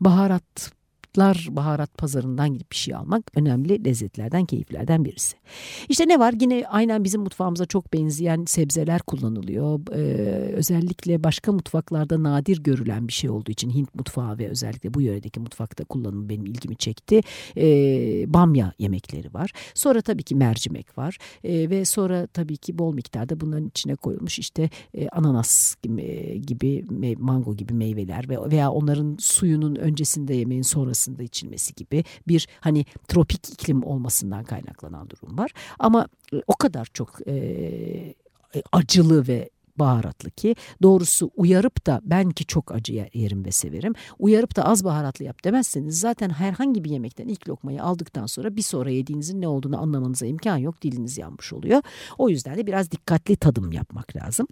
baharat 0.00 0.72
baharatlar 1.16 1.56
baharat 1.56 1.98
pazarından 1.98 2.52
gidip 2.52 2.70
bir 2.70 2.76
şey 2.76 2.94
almak 2.94 3.22
önemli 3.36 3.84
lezzetlerden, 3.84 4.44
keyiflerden 4.44 5.04
birisi. 5.04 5.36
İşte 5.88 6.08
ne 6.08 6.18
var? 6.18 6.34
Yine 6.40 6.64
aynen 6.68 7.04
bizim 7.04 7.20
mutfağımıza 7.20 7.66
çok 7.66 7.92
benzeyen 7.92 8.44
sebzeler 8.46 9.02
kullanılıyor. 9.02 9.80
Ee, 9.92 10.52
özellikle 10.52 11.24
başka 11.24 11.52
mutfaklarda 11.52 12.22
nadir 12.22 12.62
görülen 12.62 13.08
bir 13.08 13.12
şey 13.12 13.30
olduğu 13.30 13.50
için 13.50 13.70
Hint 13.70 13.94
mutfağı 13.94 14.38
ve 14.38 14.48
özellikle 14.48 14.94
bu 14.94 15.00
yöredeki 15.00 15.40
mutfakta 15.40 15.84
kullanımı 15.84 16.28
benim 16.28 16.46
ilgimi 16.46 16.76
çekti. 16.76 17.20
Ee, 17.56 18.24
bamya 18.26 18.72
yemekleri 18.78 19.34
var. 19.34 19.52
Sonra 19.74 20.00
tabii 20.00 20.22
ki 20.22 20.34
mercimek 20.34 20.98
var. 20.98 21.18
Ee, 21.44 21.70
ve 21.70 21.84
sonra 21.84 22.26
tabii 22.26 22.56
ki 22.56 22.78
bol 22.78 22.94
miktarda 22.94 23.40
bunların 23.40 23.68
içine 23.68 23.94
koyulmuş 23.94 24.38
işte 24.38 24.70
e, 24.94 25.08
ananas 25.08 25.74
gibi, 25.82 26.42
gibi 26.46 26.84
mango 27.18 27.56
gibi 27.56 27.74
meyveler 27.74 28.28
ve 28.28 28.50
veya 28.50 28.70
onların 28.70 29.16
suyunun 29.20 29.76
öncesinde 29.76 30.34
yemeğin 30.34 30.62
sonrasında 30.62 31.01
arasında 31.02 31.22
içilmesi 31.22 31.74
gibi 31.74 32.04
bir 32.28 32.48
hani 32.60 32.84
tropik 33.08 33.48
iklim 33.48 33.82
olmasından 33.82 34.44
kaynaklanan 34.44 35.10
durum 35.10 35.38
var. 35.38 35.50
Ama 35.78 36.06
e, 36.32 36.36
o 36.46 36.54
kadar 36.54 36.88
çok 36.94 37.28
e, 37.28 38.14
acılı 38.72 39.28
ve 39.28 39.50
baharatlı 39.76 40.30
ki 40.30 40.56
doğrusu 40.82 41.30
uyarıp 41.36 41.86
da 41.86 42.00
ben 42.02 42.30
ki 42.30 42.46
çok 42.46 42.72
acı 42.72 43.08
yerim 43.14 43.44
ve 43.44 43.50
severim. 43.52 43.94
Uyarıp 44.18 44.56
da 44.56 44.64
az 44.64 44.84
baharatlı 44.84 45.24
yap 45.24 45.44
demezseniz 45.44 46.00
zaten 46.00 46.30
herhangi 46.30 46.84
bir 46.84 46.90
yemekten 46.90 47.28
ilk 47.28 47.48
lokmayı 47.48 47.82
aldıktan 47.82 48.26
sonra 48.26 48.56
bir 48.56 48.62
sonra 48.62 48.90
yediğinizin 48.90 49.40
ne 49.40 49.48
olduğunu 49.48 49.80
anlamanıza 49.80 50.26
imkan 50.26 50.56
yok. 50.56 50.82
Diliniz 50.82 51.18
yanmış 51.18 51.52
oluyor. 51.52 51.82
O 52.18 52.28
yüzden 52.28 52.56
de 52.56 52.66
biraz 52.66 52.90
dikkatli 52.90 53.36
tadım 53.36 53.72
yapmak 53.72 54.16
lazım. 54.16 54.46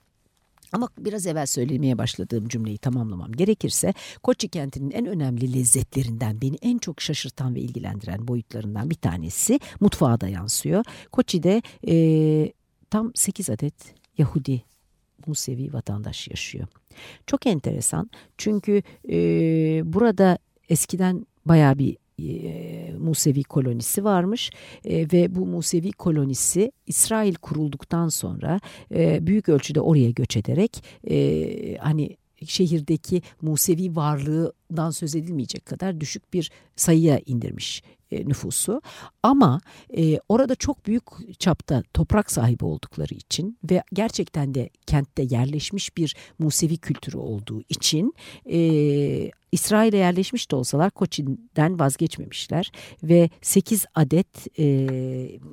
Ama 0.73 0.89
biraz 0.99 1.27
evvel 1.27 1.47
söylemeye 1.47 1.99
başladığım 1.99 2.49
cümleyi 2.49 2.79
tamamlamam 2.79 3.33
gerekirse 3.33 3.95
Koçi 4.23 4.49
kentinin 4.49 4.91
en 4.91 5.07
önemli 5.07 5.53
lezzetlerinden 5.55 6.41
beni 6.41 6.57
en 6.63 6.79
çok 6.79 7.01
şaşırtan 7.01 7.55
ve 7.55 7.61
ilgilendiren 7.61 8.29
boyutlarından 8.29 8.91
bir 8.91 8.95
tanesi 8.95 9.61
mutfağa 9.81 10.21
da 10.21 10.29
yansıyor. 10.29 10.85
Koçi'de 11.13 11.63
e, 11.89 12.53
tam 12.91 13.13
8 13.15 13.51
adet 13.51 13.95
Yahudi 14.19 14.63
Musevi 15.27 15.73
vatandaş 15.73 16.29
yaşıyor. 16.29 16.67
Çok 17.27 17.47
enteresan 17.47 18.11
çünkü 18.39 18.83
e, 19.09 19.17
burada 19.85 20.39
eskiden 20.69 21.27
baya 21.47 21.79
bir 21.79 21.97
Musevi 22.99 23.43
kolonisi 23.43 24.05
varmış. 24.05 24.51
E, 24.85 25.07
ve 25.13 25.35
bu 25.35 25.47
Musevi 25.47 25.93
kolonisi 25.93 26.73
İsrail 26.87 27.35
kurulduktan 27.35 28.09
sonra 28.09 28.61
e, 28.95 29.27
büyük 29.27 29.49
ölçüde 29.49 29.81
oraya 29.81 30.11
göç 30.11 30.37
ederek 30.37 30.85
e, 31.11 31.77
hani 31.77 32.17
şehirdeki 32.47 33.23
Musevi 33.43 33.97
varlığından 34.71 34.91
söz 34.91 35.15
edilmeyecek 35.15 35.67
kadar 35.67 36.01
düşük 36.01 36.33
bir 36.33 36.51
sayıya 36.77 37.21
indirmiş 37.27 37.83
e, 38.11 38.29
nüfusu 38.29 38.83
ama 39.23 39.61
e, 39.97 40.19
orada 40.29 40.55
çok 40.55 40.87
büyük 40.87 41.05
çapta 41.39 41.83
toprak 41.95 42.31
sahibi 42.31 42.65
oldukları 42.65 43.15
için 43.15 43.59
ve 43.71 43.83
gerçekten 43.93 44.55
de 44.55 44.71
kentte 44.87 45.23
yerleşmiş 45.23 45.97
bir 45.97 46.17
Musevi 46.39 46.77
kültürü 46.77 47.17
olduğu 47.17 47.63
için 47.69 48.15
e, 48.53 49.31
İsrail'e 49.53 49.97
yerleşmiş 49.97 50.51
de 50.51 50.57
olsalar 50.57 50.91
Koçin'den 50.91 51.79
vazgeçmemişler 51.79 52.73
ve 53.03 53.31
8 53.43 53.87
adet 53.95 54.59
e, 54.59 54.87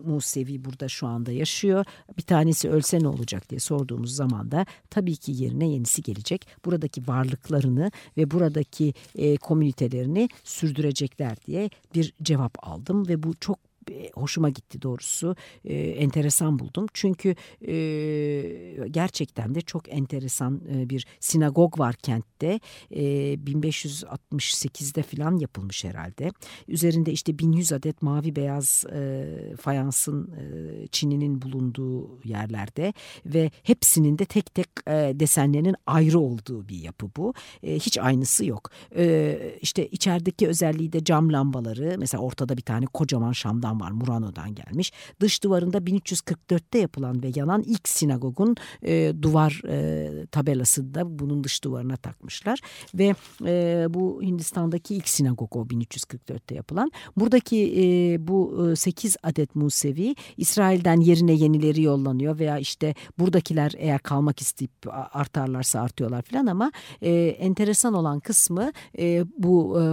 Musevi 0.05 0.65
burada 0.65 0.87
şu 0.89 1.07
anda 1.07 1.31
yaşıyor. 1.31 1.85
Bir 2.17 2.23
tanesi 2.23 2.69
ölse 2.69 2.99
ne 2.99 3.07
olacak 3.07 3.49
diye 3.49 3.59
sorduğumuz 3.59 4.15
zaman 4.15 4.51
da 4.51 4.65
tabii 4.89 5.15
ki 5.15 5.31
yerine 5.31 5.67
yenisi 5.69 6.01
gelecek. 6.01 6.47
Buradaki 6.65 7.07
varlıklarını 7.07 7.91
ve 8.17 8.31
buradaki 8.31 8.93
e, 9.15 9.37
komünitelerini 9.37 10.29
sürdürecekler 10.43 11.37
diye 11.47 11.69
bir 11.95 12.13
cevap 12.23 12.67
aldım 12.67 13.07
ve 13.07 13.23
bu 13.23 13.33
çok 13.39 13.66
hoşuma 14.13 14.49
gitti 14.49 14.81
doğrusu. 14.81 15.35
E, 15.65 15.75
enteresan 15.75 16.59
buldum. 16.59 16.85
Çünkü 16.93 17.35
e, 17.67 18.87
gerçekten 18.91 19.55
de 19.55 19.61
çok 19.61 19.93
enteresan 19.93 20.61
e, 20.73 20.89
bir 20.89 21.05
sinagog 21.19 21.79
var 21.79 21.95
kentte. 21.95 22.59
E, 22.91 23.03
1568'de 23.33 25.03
falan 25.03 25.37
yapılmış 25.37 25.83
herhalde. 25.83 26.31
Üzerinde 26.67 27.11
işte 27.11 27.39
1100 27.39 27.73
adet 27.73 28.01
mavi 28.01 28.35
beyaz 28.35 28.85
e, 28.93 29.25
fayansın 29.59 30.31
e, 30.31 30.87
çininin 30.87 31.41
bulunduğu 31.41 32.19
yerlerde 32.23 32.93
ve 33.25 33.51
hepsinin 33.63 34.19
de 34.19 34.25
tek 34.25 34.55
tek 34.55 34.69
e, 34.87 34.91
desenlerinin 35.19 35.75
ayrı 35.87 36.19
olduğu 36.19 36.69
bir 36.69 36.79
yapı 36.79 37.09
bu. 37.17 37.33
E, 37.63 37.75
hiç 37.75 37.97
aynısı 37.97 38.45
yok. 38.45 38.69
E, 38.95 39.37
işte 39.61 39.87
içerideki 39.87 40.47
özelliği 40.47 40.93
de 40.93 41.03
cam 41.03 41.33
lambaları. 41.33 41.95
Mesela 41.99 42.23
ortada 42.23 42.57
bir 42.57 42.61
tane 42.61 42.85
kocaman 42.85 43.31
şamdan 43.31 43.76
var. 43.79 43.91
Murano'dan 43.91 44.55
gelmiş. 44.55 44.91
Dış 45.19 45.43
duvarında 45.43 45.77
1344'te 45.77 46.79
yapılan 46.79 47.23
ve 47.23 47.31
yanan 47.35 47.61
ilk 47.61 47.89
sinagogun 47.89 48.55
e, 48.83 49.13
duvar 49.21 49.61
e, 49.67 50.25
tabelası 50.25 50.93
da 50.93 51.19
bunun 51.19 51.43
dış 51.43 51.63
duvarına 51.63 51.95
takmışlar. 51.95 52.59
Ve 52.95 53.15
e, 53.45 53.85
bu 53.89 54.21
Hindistan'daki 54.23 54.95
ilk 54.95 55.09
sinagog 55.09 55.55
o 55.55 55.63
1344'te 55.63 56.55
yapılan. 56.55 56.91
Buradaki 57.17 57.73
e, 57.77 58.27
bu 58.27 58.67
e, 58.71 58.75
8 58.75 59.15
adet 59.23 59.55
Musevi 59.55 60.15
İsrail'den 60.37 60.99
yerine 60.99 61.33
yenileri 61.33 61.81
yollanıyor 61.81 62.39
veya 62.39 62.57
işte 62.57 62.95
buradakiler 63.19 63.73
eğer 63.77 63.99
kalmak 63.99 64.41
isteyip 64.41 64.71
artarlarsa 65.11 65.81
artıyorlar 65.81 66.21
falan 66.21 66.45
ama 66.45 66.71
e, 67.01 67.11
enteresan 67.39 67.93
olan 67.93 68.19
kısmı 68.19 68.71
e, 68.99 69.25
bu 69.37 69.81
e, 69.81 69.85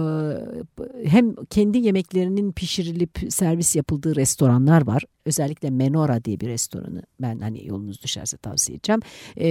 hem 1.09 1.35
kendi 1.35 1.77
yemeklerinin 1.77 2.51
pişirilip 2.51 3.19
servis 3.29 3.74
yapıldığı 3.75 4.15
restoranlar 4.15 4.87
var 4.87 5.05
özellikle 5.25 5.69
Menora 5.69 6.23
diye 6.23 6.39
bir 6.39 6.47
restoranı 6.47 7.01
ben 7.21 7.39
hani 7.39 7.67
yolunuz 7.67 8.03
düşerse 8.03 8.37
tavsiye 8.37 8.75
edeceğim. 8.75 9.01
E, 9.39 9.47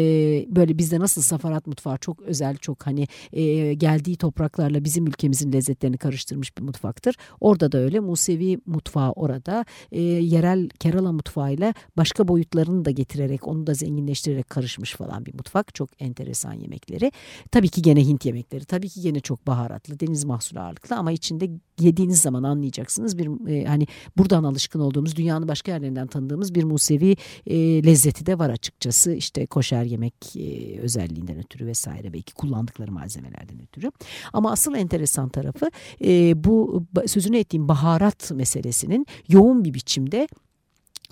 böyle 0.56 0.78
bizde 0.78 1.00
nasıl 1.00 1.22
safarat 1.22 1.66
mutfağı 1.66 1.98
çok 1.98 2.22
özel 2.22 2.56
çok 2.56 2.86
hani 2.86 3.08
e, 3.32 3.74
geldiği 3.74 4.16
topraklarla 4.16 4.84
bizim 4.84 5.06
ülkemizin 5.06 5.52
lezzetlerini 5.52 5.98
karıştırmış 5.98 6.58
bir 6.58 6.62
mutfaktır. 6.62 7.16
Orada 7.40 7.72
da 7.72 7.78
öyle 7.78 8.00
Musevi 8.00 8.58
mutfağı 8.66 9.12
orada 9.12 9.64
e, 9.92 10.00
yerel 10.02 10.68
Kerala 10.68 11.12
mutfağıyla 11.12 11.74
başka 11.96 12.28
boyutlarını 12.28 12.84
da 12.84 12.90
getirerek 12.90 13.48
onu 13.48 13.66
da 13.66 13.74
zenginleştirerek 13.74 14.50
karışmış 14.50 14.94
falan 14.94 15.26
bir 15.26 15.34
mutfak. 15.34 15.74
Çok 15.74 16.02
enteresan 16.02 16.52
yemekleri. 16.52 17.12
Tabii 17.50 17.68
ki 17.68 17.82
gene 17.82 18.06
Hint 18.06 18.24
yemekleri. 18.24 18.64
Tabii 18.64 18.88
ki 18.88 19.00
gene 19.00 19.20
çok 19.20 19.46
baharatlı, 19.46 20.00
deniz 20.00 20.24
mahsulü 20.24 20.60
ağırlıklı 20.60 20.96
ama 20.96 21.12
içinde 21.12 21.50
yediğiniz 21.80 22.20
zaman 22.20 22.42
anlayacaksınız. 22.42 23.18
Bir 23.18 23.50
e, 23.50 23.64
hani 23.64 23.86
buradan 24.16 24.44
alışkın 24.44 24.80
olduğumuz, 24.80 25.16
dünyanın 25.16 25.48
başka 25.48 25.63
yerlerinden 25.68 26.06
tanıdığımız 26.06 26.54
bir 26.54 26.64
Musevi 26.64 27.16
e, 27.46 27.56
lezzeti 27.84 28.26
de 28.26 28.38
var 28.38 28.50
açıkçası. 28.50 29.12
İşte 29.12 29.46
koşer 29.46 29.84
yemek 29.84 30.36
e, 30.36 30.78
özelliğinden 30.78 31.38
ötürü 31.38 31.66
vesaire 31.66 32.12
belki 32.12 32.34
kullandıkları 32.34 32.92
malzemelerden 32.92 33.62
ötürü. 33.62 33.90
Ama 34.32 34.52
asıl 34.52 34.74
enteresan 34.74 35.28
tarafı 35.28 35.70
e, 36.04 36.44
bu 36.44 36.84
sözünü 37.06 37.38
ettiğim 37.38 37.68
baharat 37.68 38.30
meselesinin 38.30 39.06
yoğun 39.28 39.64
bir 39.64 39.74
biçimde 39.74 40.28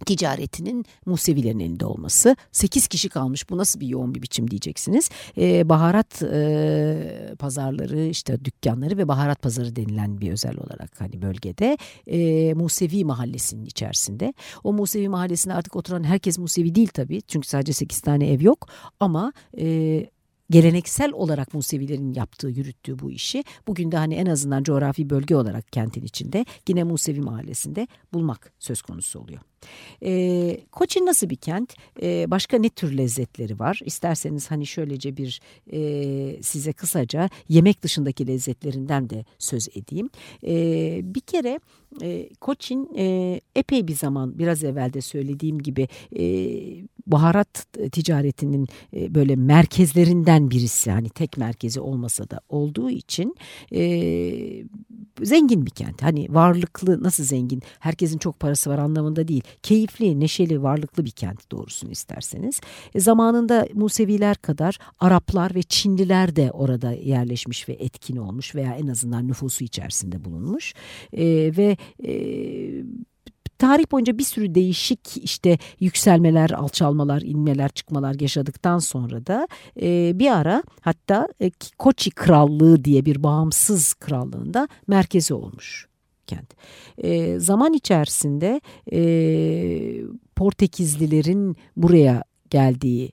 ticaretinin 0.02 0.84
Musevilerin 1.06 1.58
elinde 1.58 1.86
olması. 1.86 2.36
8 2.52 2.88
kişi 2.88 3.08
kalmış 3.08 3.50
bu 3.50 3.58
nasıl 3.58 3.80
bir 3.80 3.86
yoğun 3.86 4.14
bir 4.14 4.22
biçim 4.22 4.50
diyeceksiniz. 4.50 5.10
Ee, 5.38 5.68
baharat 5.68 6.22
e, 6.22 7.34
pazarları 7.38 8.00
işte 8.04 8.44
dükkanları 8.44 8.98
ve 8.98 9.08
baharat 9.08 9.42
pazarı 9.42 9.76
denilen 9.76 10.20
bir 10.20 10.32
özel 10.32 10.56
olarak 10.56 11.00
hani 11.00 11.22
bölgede 11.22 11.78
e, 12.06 12.54
Musevi 12.54 13.04
mahallesinin 13.04 13.64
içerisinde. 13.64 14.34
O 14.64 14.72
Musevi 14.72 15.08
mahallesinde 15.08 15.54
artık 15.54 15.76
oturan 15.76 16.04
herkes 16.04 16.38
Musevi 16.38 16.74
değil 16.74 16.88
tabii 16.94 17.22
çünkü 17.22 17.48
sadece 17.48 17.72
8 17.72 18.00
tane 18.00 18.32
ev 18.32 18.42
yok 18.42 18.68
ama... 19.00 19.32
E, 19.58 20.06
geleneksel 20.50 21.12
olarak 21.12 21.54
Musevilerin 21.54 22.14
yaptığı, 22.14 22.48
yürüttüğü 22.48 22.98
bu 22.98 23.10
işi 23.10 23.44
bugün 23.66 23.92
de 23.92 23.96
hani 23.96 24.14
en 24.14 24.26
azından 24.26 24.62
coğrafi 24.62 25.10
bölge 25.10 25.36
olarak 25.36 25.72
kentin 25.72 26.02
içinde 26.02 26.44
yine 26.68 26.84
Musevi 26.84 27.20
mahallesinde 27.20 27.86
bulmak 28.12 28.52
söz 28.58 28.82
konusu 28.82 29.20
oluyor. 29.20 29.40
E, 30.02 30.60
Koçi 30.72 31.06
nasıl 31.06 31.30
bir 31.30 31.36
kent? 31.36 31.74
E, 32.02 32.30
başka 32.30 32.58
ne 32.58 32.68
tür 32.68 32.98
lezzetleri 32.98 33.58
var? 33.58 33.80
İsterseniz 33.84 34.50
hani 34.50 34.66
şöylece 34.66 35.16
bir 35.16 35.40
e, 35.72 36.42
size 36.42 36.72
kısaca 36.72 37.28
yemek 37.48 37.82
dışındaki 37.82 38.26
lezzetlerinden 38.26 39.10
de 39.10 39.24
söz 39.38 39.68
edeyim. 39.68 40.10
E, 40.46 40.54
bir 41.14 41.20
kere 41.20 41.60
e, 42.02 42.34
Koçin 42.34 42.90
e, 42.96 43.40
epey 43.56 43.88
bir 43.88 43.94
zaman 43.94 44.38
biraz 44.38 44.64
evvel 44.64 44.92
de 44.92 45.00
söylediğim 45.00 45.58
gibi 45.58 45.88
e, 46.16 46.24
baharat 47.06 47.66
ticaretinin 47.92 48.68
e, 48.96 49.14
böyle 49.14 49.36
merkezlerinden 49.36 50.50
birisi 50.50 50.90
hani 50.90 51.08
tek 51.08 51.36
merkezi 51.36 51.80
olmasa 51.80 52.30
da 52.30 52.40
olduğu 52.48 52.90
için 52.90 53.36
e, 53.72 53.82
zengin 55.22 55.66
bir 55.66 55.70
kent. 55.70 56.02
Hani 56.02 56.34
varlıklı 56.34 57.02
nasıl 57.02 57.24
zengin 57.24 57.62
herkesin 57.78 58.18
çok 58.18 58.40
parası 58.40 58.70
var 58.70 58.78
anlamında 58.78 59.28
değil 59.28 59.42
keyifli, 59.62 60.20
neşeli, 60.20 60.62
varlıklı 60.62 61.04
bir 61.04 61.10
kent 61.10 61.50
doğrusunu 61.50 61.90
isterseniz. 61.90 62.60
E, 62.94 63.00
zamanında 63.00 63.66
Museviler 63.74 64.36
kadar 64.36 64.78
Araplar 65.00 65.54
ve 65.54 65.62
Çinliler 65.62 66.36
de 66.36 66.50
orada 66.50 66.92
yerleşmiş 66.92 67.68
ve 67.68 67.72
etkin 67.72 68.16
olmuş 68.16 68.54
veya 68.54 68.74
en 68.74 68.86
azından 68.86 69.28
nüfusu 69.28 69.64
içerisinde 69.64 70.24
bulunmuş. 70.24 70.74
E, 71.12 71.24
ve 71.56 71.76
e, 72.04 72.12
tarih 73.62 73.92
boyunca 73.92 74.18
bir 74.18 74.22
sürü 74.22 74.54
değişik 74.54 75.16
işte 75.16 75.58
yükselmeler, 75.80 76.50
alçalmalar, 76.50 77.22
inmeler, 77.22 77.68
çıkmalar 77.68 78.20
yaşadıktan 78.20 78.78
sonra 78.78 79.26
da 79.26 79.48
e, 79.82 80.18
bir 80.18 80.30
ara 80.30 80.62
hatta 80.80 81.28
e, 81.40 81.50
Koçi 81.78 82.10
Krallığı 82.10 82.84
diye 82.84 83.04
bir 83.04 83.22
bağımsız 83.22 83.94
krallığında 83.94 84.68
merkezi 84.86 85.34
olmuş 85.34 85.86
kent. 86.26 86.54
E, 86.98 87.38
zaman 87.38 87.72
içerisinde 87.72 88.60
e, 88.92 89.00
Portekizlilerin 90.36 91.56
buraya 91.76 92.24
geldiği 92.50 93.12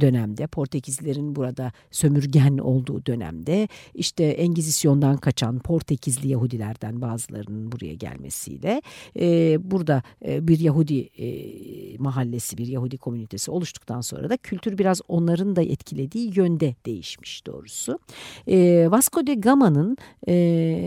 dönemde 0.00 0.46
Portekizlilerin 0.46 1.36
burada 1.36 1.72
sömürgen 1.90 2.58
olduğu 2.58 3.06
dönemde 3.06 3.68
işte 3.94 4.24
Engizisyon'dan 4.24 5.16
kaçan 5.16 5.58
Portekizli 5.58 6.28
Yahudilerden 6.28 7.00
bazılarının 7.00 7.72
buraya 7.72 7.94
gelmesiyle 7.94 8.82
e, 9.20 9.58
burada 9.70 10.02
e, 10.24 10.48
bir 10.48 10.58
Yahudi 10.58 10.98
e, 10.98 11.98
mahallesi 11.98 12.58
bir 12.58 12.66
Yahudi 12.66 12.98
komünitesi 12.98 13.50
oluştuktan 13.50 14.00
sonra 14.00 14.30
da 14.30 14.36
kültür 14.36 14.78
biraz 14.78 15.00
onların 15.08 15.56
da 15.56 15.62
etkilediği 15.62 16.32
yönde 16.34 16.74
değişmiş 16.86 17.46
doğrusu. 17.46 17.98
E, 18.46 18.86
Vasco 18.90 19.26
de 19.26 19.34
Gama'nın 19.34 19.96
e, 20.26 20.34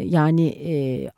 yani 0.09 0.47
e, 0.47 1.09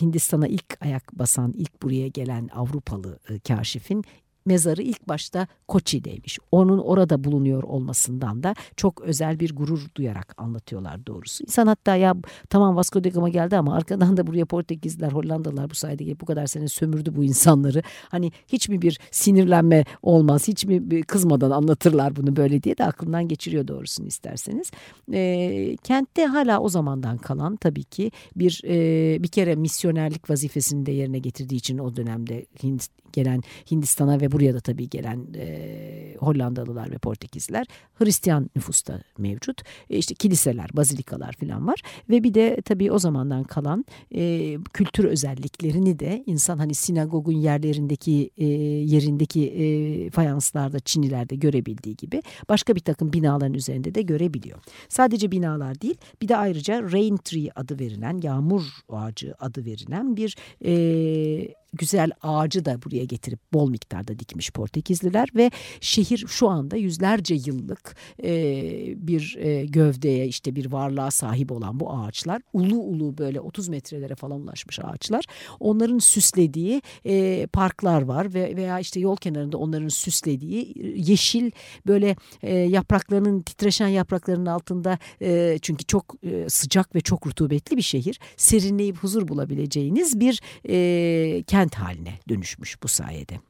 Hindistan'a 0.00 0.46
ilk 0.46 0.78
ayak 0.80 1.18
basan 1.18 1.52
ilk 1.56 1.82
buraya 1.82 2.08
gelen 2.08 2.48
Avrupalı 2.54 3.18
e, 3.28 3.38
kaşifin 3.38 4.04
mezarı 4.46 4.82
ilk 4.82 5.08
başta 5.08 5.46
Koçi'deymiş. 5.68 6.38
Onun 6.52 6.78
orada 6.78 7.24
bulunuyor 7.24 7.62
olmasından 7.62 8.42
da 8.42 8.54
çok 8.76 9.00
özel 9.00 9.40
bir 9.40 9.56
gurur 9.56 9.86
duyarak 9.94 10.34
anlatıyorlar 10.36 11.06
doğrusu. 11.06 11.44
İnsan 11.44 11.66
hatta 11.66 11.96
ya 11.96 12.16
tamam 12.50 12.76
Vasco 12.76 13.04
da 13.04 13.08
Gama 13.08 13.28
geldi 13.28 13.56
ama 13.56 13.74
arkadan 13.74 14.16
da 14.16 14.26
buraya 14.26 14.44
Portekizliler, 14.44 15.12
Hollandalılar 15.12 15.70
bu 15.70 15.74
sayede 15.74 16.04
gelip 16.04 16.20
bu 16.20 16.26
kadar 16.26 16.46
sene 16.46 16.68
sömürdü 16.68 17.16
bu 17.16 17.24
insanları. 17.24 17.82
Hani 18.08 18.32
hiç 18.48 18.68
mi 18.68 18.82
bir 18.82 19.00
sinirlenme 19.10 19.84
olmaz, 20.02 20.48
hiç 20.48 20.64
mi 20.64 21.02
kızmadan 21.02 21.50
anlatırlar 21.50 22.16
bunu 22.16 22.36
böyle 22.36 22.62
diye 22.62 22.78
de 22.78 22.84
aklından 22.84 23.28
geçiriyor 23.28 23.68
doğrusunu 23.68 24.06
isterseniz. 24.06 24.70
E, 25.12 25.76
kentte 25.82 26.26
hala 26.26 26.60
o 26.60 26.68
zamandan 26.68 27.18
kalan 27.18 27.56
tabii 27.56 27.84
ki 27.84 28.10
bir 28.36 28.62
e, 28.64 29.22
bir 29.22 29.28
kere 29.28 29.54
misyonerlik 29.54 30.30
vazifesini 30.30 30.86
de 30.86 30.92
yerine 30.92 31.18
getirdiği 31.18 31.56
için 31.56 31.78
o 31.78 31.96
dönemde 31.96 32.46
Hint, 32.62 32.88
gelen 33.12 33.42
Hindistan'a 33.70 34.20
ve 34.20 34.32
buraya 34.32 34.54
da 34.54 34.60
tabii 34.60 34.88
gelen 34.88 35.26
e, 35.36 36.16
Hollandalılar 36.18 36.90
ve 36.90 36.98
Portekizliler 36.98 37.66
Hristiyan 37.94 38.50
nüfusta 38.56 39.02
mevcut. 39.18 39.62
E, 39.90 39.98
işte 39.98 40.14
kiliseler, 40.14 40.70
bazilikalar 40.72 41.32
falan 41.32 41.66
var 41.66 41.82
ve 42.10 42.24
bir 42.24 42.34
de 42.34 42.60
tabii 42.64 42.92
o 42.92 42.98
zamandan 42.98 43.44
kalan 43.44 43.84
e, 44.14 44.54
kültür 44.72 45.04
özelliklerini 45.04 45.98
de 45.98 46.22
insan 46.26 46.58
hani 46.58 46.74
sinagogun 46.74 47.32
yerlerindeki 47.32 48.30
e, 48.36 48.44
yerindeki 48.46 49.46
e, 49.46 50.10
fayanslarda 50.10 50.80
Çinilerde 50.80 51.36
görebildiği 51.36 51.96
gibi 51.96 52.22
başka 52.48 52.74
bir 52.74 52.80
takım 52.80 53.12
binaların 53.12 53.54
üzerinde 53.54 53.94
de 53.94 54.02
görebiliyor. 54.02 54.58
Sadece 54.88 55.30
binalar 55.30 55.80
değil 55.80 55.96
bir 56.22 56.28
de 56.28 56.36
ayrıca 56.36 56.82
rain 56.92 57.16
tree 57.16 57.50
adı 57.56 57.78
verilen 57.78 58.20
yağmur 58.22 58.62
ağacı 58.88 59.34
adı 59.38 59.64
verilen 59.64 60.16
bir 60.16 60.36
e, 60.64 60.72
güzel 61.72 62.10
ağacı 62.22 62.64
da 62.64 62.82
buraya 62.82 63.04
getirip 63.04 63.40
bol 63.52 63.70
miktarda 63.70 64.18
dikmiş 64.18 64.50
Portekizliler 64.50 65.28
ve 65.34 65.50
şehir 65.80 66.24
şu 66.28 66.48
anda 66.48 66.76
yüzlerce 66.76 67.34
yıllık 67.34 67.96
e, 68.24 68.32
bir 68.96 69.36
e, 69.38 69.64
gövdeye 69.66 70.26
işte 70.26 70.56
bir 70.56 70.72
varlığa 70.72 71.10
sahip 71.10 71.52
olan 71.52 71.80
bu 71.80 71.92
ağaçlar 71.92 72.42
ulu 72.52 72.76
ulu 72.76 73.18
böyle 73.18 73.40
30 73.40 73.68
metrelere 73.68 74.14
falan 74.14 74.40
ulaşmış 74.40 74.80
ağaçlar. 74.80 75.24
Onların 75.60 75.98
süslediği 75.98 76.82
e, 77.04 77.46
parklar 77.46 78.02
var 78.02 78.34
ve 78.34 78.56
veya 78.56 78.80
işte 78.80 79.00
yol 79.00 79.16
kenarında 79.16 79.58
onların 79.58 79.88
süslediği 79.88 80.74
yeşil 80.96 81.50
böyle 81.86 82.16
e, 82.42 82.54
yapraklarının 82.54 83.42
titreşen 83.42 83.88
yapraklarının 83.88 84.46
altında 84.46 84.98
e, 85.22 85.58
çünkü 85.62 85.84
çok 85.84 86.14
e, 86.22 86.48
sıcak 86.48 86.94
ve 86.94 87.00
çok 87.00 87.26
rutubetli 87.26 87.76
bir 87.76 87.82
şehir 87.82 88.20
serinleyip 88.36 88.96
huzur 88.96 89.28
bulabileceğiniz 89.28 90.20
bir 90.20 90.40
e, 90.68 91.42
kent 91.42 91.61
haline 91.70 92.18
dönüşmüş 92.28 92.82
bu 92.82 92.88
sayede 92.88 93.40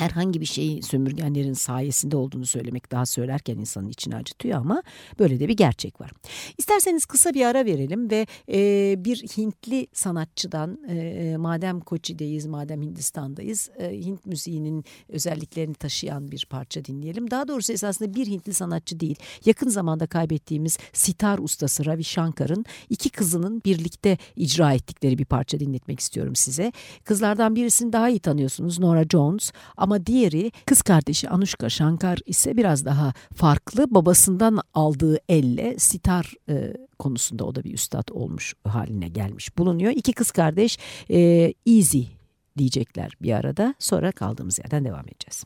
herhangi 0.00 0.40
bir 0.40 0.46
şeyi 0.46 0.82
sömürgenlerin 0.82 1.52
sayesinde 1.52 2.16
olduğunu 2.16 2.46
söylemek 2.46 2.92
daha 2.92 3.06
söylerken 3.06 3.58
insanın 3.58 3.88
içini 3.88 4.16
acıtıyor 4.16 4.58
ama 4.58 4.82
böyle 5.18 5.40
de 5.40 5.48
bir 5.48 5.56
gerçek 5.56 6.00
var. 6.00 6.10
İsterseniz 6.58 7.06
kısa 7.06 7.34
bir 7.34 7.46
ara 7.46 7.64
verelim 7.64 8.10
ve 8.10 8.26
e, 8.52 8.94
bir 9.04 9.16
Hintli 9.16 9.86
sanatçıdan 9.92 10.78
e, 10.88 11.36
madem 11.36 11.80
Koçi'deyiz, 11.80 12.46
madem 12.46 12.82
Hindistan'dayız 12.82 13.70
e, 13.78 13.90
Hint 13.90 14.26
müziğinin 14.26 14.84
özelliklerini 15.08 15.74
taşıyan 15.74 16.30
bir 16.30 16.46
parça 16.50 16.84
dinleyelim. 16.84 17.30
Daha 17.30 17.48
doğrusu 17.48 17.72
esasında 17.72 18.14
bir 18.14 18.26
Hintli 18.26 18.54
sanatçı 18.54 19.00
değil, 19.00 19.16
yakın 19.44 19.68
zamanda 19.68 20.06
kaybettiğimiz 20.06 20.78
sitar 20.92 21.38
ustası 21.38 21.86
Ravi 21.86 22.04
Shankar'ın 22.04 22.64
iki 22.90 23.10
kızının 23.10 23.62
birlikte 23.64 24.18
icra 24.36 24.72
ettikleri 24.72 25.18
bir 25.18 25.24
parça 25.24 25.60
dinletmek 25.60 26.00
istiyorum 26.00 26.36
size. 26.36 26.72
Kızlardan 27.04 27.56
birisini 27.56 27.92
daha 27.92 28.08
iyi 28.08 28.20
tanıyorsunuz 28.20 28.78
Nora 28.78 29.04
Jones 29.04 29.52
ama 29.76 29.89
diğeri 30.06 30.52
kız 30.66 30.82
kardeşi 30.82 31.28
Anushka 31.28 31.70
Shankar 31.70 32.18
ise 32.26 32.56
biraz 32.56 32.84
daha 32.84 33.12
farklı. 33.34 33.94
Babasından 33.94 34.58
aldığı 34.74 35.18
elle 35.28 35.78
sitar 35.78 36.34
e, 36.48 36.72
konusunda 36.98 37.44
o 37.44 37.54
da 37.54 37.64
bir 37.64 37.74
üstad 37.74 38.08
olmuş 38.10 38.54
haline 38.64 39.08
gelmiş 39.08 39.58
bulunuyor. 39.58 39.92
İki 39.96 40.12
kız 40.12 40.30
kardeş 40.30 40.78
e, 41.10 41.18
Easy 41.66 42.02
diyecekler 42.58 43.12
bir 43.22 43.32
arada. 43.32 43.74
Sonra 43.78 44.12
kaldığımız 44.12 44.58
yerden 44.58 44.84
devam 44.84 45.08
edeceğiz. 45.08 45.44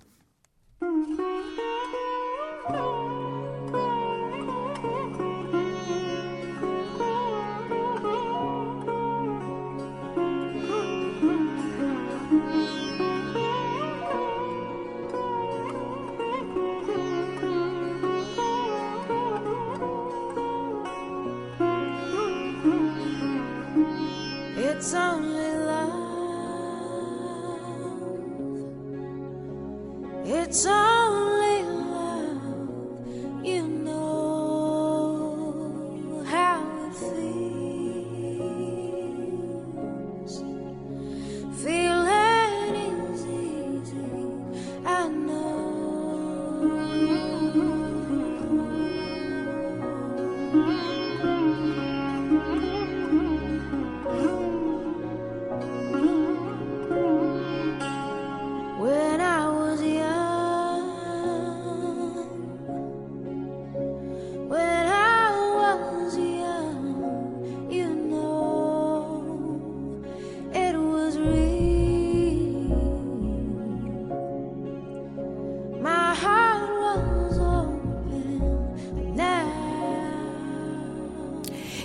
it's 24.85 24.93
only 24.93 25.55
love. 25.65 25.95
It's 30.27 30.67
only 30.67 30.84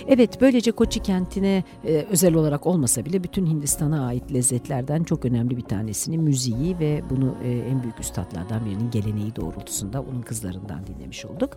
Evet 0.08 0.40
böylece 0.40 0.72
Koçi 0.72 1.00
kentine 1.00 1.64
e, 1.84 2.06
özel 2.10 2.34
olarak 2.34 2.66
olmasa 2.66 3.04
bile 3.04 3.24
bütün 3.24 3.46
Hindistan'a 3.46 4.06
ait 4.06 4.32
lezzetlerden 4.32 5.02
çok 5.02 5.24
önemli 5.24 5.56
bir 5.56 5.62
tanesini 5.62 6.18
müziği 6.18 6.78
ve 6.78 7.02
bunu 7.10 7.34
e, 7.44 7.50
en 7.50 7.82
büyük 7.82 8.00
üstadlardan 8.00 8.64
birinin 8.64 8.90
geleneği 8.90 9.36
doğrultusunda 9.36 10.02
onun 10.02 10.22
kızlarından 10.22 10.86
dinlemiş 10.86 11.24
olduk. 11.24 11.50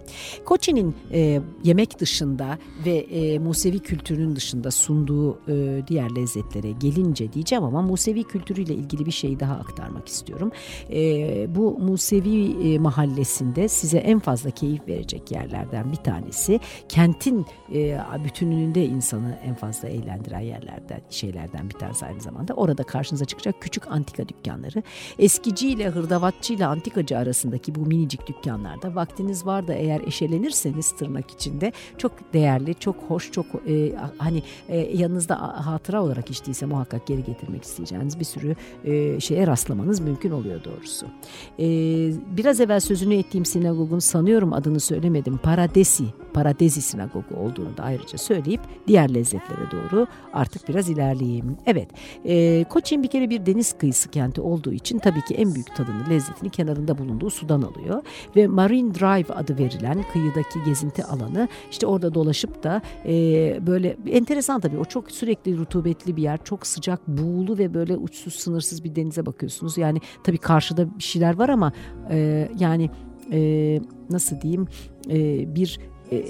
Koçi'nin 0.45 0.95
e, 1.11 1.41
yemek 1.63 1.99
dışında 1.99 2.57
ve 2.85 2.95
e, 2.95 3.39
Musevi 3.39 3.79
kültürünün 3.79 4.35
dışında 4.35 4.71
sunduğu 4.71 5.39
e, 5.47 5.81
diğer 5.87 6.15
lezzetlere 6.15 6.71
gelince 6.71 7.33
diyeceğim 7.33 7.63
ama 7.63 7.81
Musevi 7.81 8.23
kültürüyle 8.23 8.73
ilgili 8.73 9.05
bir 9.05 9.11
şey 9.11 9.39
daha 9.39 9.53
aktarmak 9.53 10.07
istiyorum. 10.07 10.51
E, 10.91 11.55
bu 11.55 11.79
Musevi 11.79 12.73
e, 12.73 12.79
mahallesinde 12.79 13.67
size 13.67 13.97
en 13.97 14.19
fazla 14.19 14.49
keyif 14.51 14.87
verecek 14.87 15.31
yerlerden 15.31 15.91
bir 15.91 15.97
tanesi 15.97 16.59
kentin 16.89 17.45
e, 17.73 17.99
bütün 18.25 18.42
bütünlüğünde 18.43 18.85
insanı 18.85 19.37
en 19.45 19.55
fazla 19.55 19.87
eğlendiren 19.87 20.39
yerlerden, 20.39 21.01
şeylerden 21.09 21.69
bir 21.69 21.73
tanesi 21.73 22.05
aynı 22.05 22.21
zamanda. 22.21 22.53
Orada 22.53 22.83
karşınıza 22.83 23.25
çıkacak 23.25 23.61
küçük 23.61 23.87
antika 23.87 24.27
dükkanları. 24.27 24.83
Eskici 25.19 25.69
ile 25.69 25.89
hırdavatçı 25.89 26.53
ile 26.53 26.65
antikacı 26.65 27.17
arasındaki 27.17 27.75
bu 27.75 27.79
minicik 27.79 28.27
dükkanlarda 28.27 28.95
vaktiniz 28.95 29.45
var 29.45 29.67
da 29.67 29.73
eğer 29.73 30.01
eşelenirseniz 30.07 30.91
tırnak 30.91 31.31
içinde 31.31 31.71
çok 31.97 32.33
değerli, 32.33 32.75
çok 32.75 32.95
hoş, 33.07 33.31
çok 33.31 33.45
e, 33.67 33.95
hani 34.17 34.43
e, 34.69 34.77
yanınızda 34.77 35.65
hatıra 35.65 36.03
olarak 36.03 36.29
içtiyse 36.29 36.65
muhakkak 36.65 37.07
geri 37.07 37.23
getirmek 37.23 37.63
isteyeceğiniz 37.63 38.19
bir 38.19 38.25
sürü 38.25 38.55
e, 38.85 39.19
şeye 39.19 39.47
rastlamanız 39.47 39.99
mümkün 39.99 40.31
oluyor 40.31 40.63
doğrusu. 40.63 41.05
E, 41.59 41.65
biraz 42.37 42.59
evvel 42.59 42.79
sözünü 42.79 43.15
ettiğim 43.15 43.45
sinagogun 43.45 43.99
sanıyorum 43.99 44.53
adını 44.53 44.79
söylemedim. 44.79 45.37
Paradesi, 45.37 46.03
Paradesi 46.33 46.81
sinagogu 46.81 47.35
olduğunu 47.35 47.77
da 47.77 47.83
ayrıca 47.83 48.17
söyleyip 48.23 48.61
diğer 48.87 49.13
lezzetlere 49.13 49.71
doğru 49.71 50.07
artık 50.33 50.69
biraz 50.69 50.89
ilerleyeyim. 50.89 51.57
Evet, 51.65 51.89
e, 52.25 52.63
Koçin 52.63 53.03
bir 53.03 53.07
kere 53.07 53.29
bir 53.29 53.45
deniz 53.45 53.77
kıyısı 53.77 54.09
kenti 54.09 54.41
olduğu 54.41 54.73
için 54.73 54.99
tabii 54.99 55.21
ki 55.21 55.35
en 55.35 55.55
büyük 55.55 55.75
tadını, 55.75 56.09
lezzetini 56.09 56.49
kenarında 56.49 56.97
bulunduğu 56.97 57.29
sudan 57.29 57.61
alıyor. 57.61 58.03
Ve 58.35 58.47
Marine 58.47 58.93
Drive 58.93 59.33
adı 59.33 59.57
verilen 59.57 60.03
kıyıdaki 60.13 60.63
gezinti 60.65 61.03
alanı 61.03 61.47
işte 61.71 61.87
orada 61.87 62.13
dolaşıp 62.13 62.63
da 62.63 62.81
e, 63.05 63.13
böyle 63.67 63.97
enteresan 64.07 64.59
tabii 64.59 64.77
o 64.77 64.85
çok 64.85 65.11
sürekli 65.11 65.57
rutubetli 65.57 66.15
bir 66.15 66.23
yer, 66.23 66.43
çok 66.43 66.67
sıcak, 66.67 67.07
buğulu 67.07 67.57
ve 67.57 67.73
böyle 67.73 67.97
uçsuz 67.97 68.33
sınırsız 68.33 68.83
bir 68.83 68.95
denize 68.95 69.25
bakıyorsunuz. 69.25 69.77
Yani 69.77 69.99
tabii 70.23 70.37
karşıda 70.37 70.97
bir 70.97 71.03
şeyler 71.03 71.37
var 71.37 71.49
ama 71.49 71.71
e, 72.09 72.49
yani 72.59 72.89
e, 73.31 73.79
nasıl 74.09 74.41
diyeyim 74.41 74.67
e, 75.09 75.55
bir 75.55 75.79
e, 76.11 76.25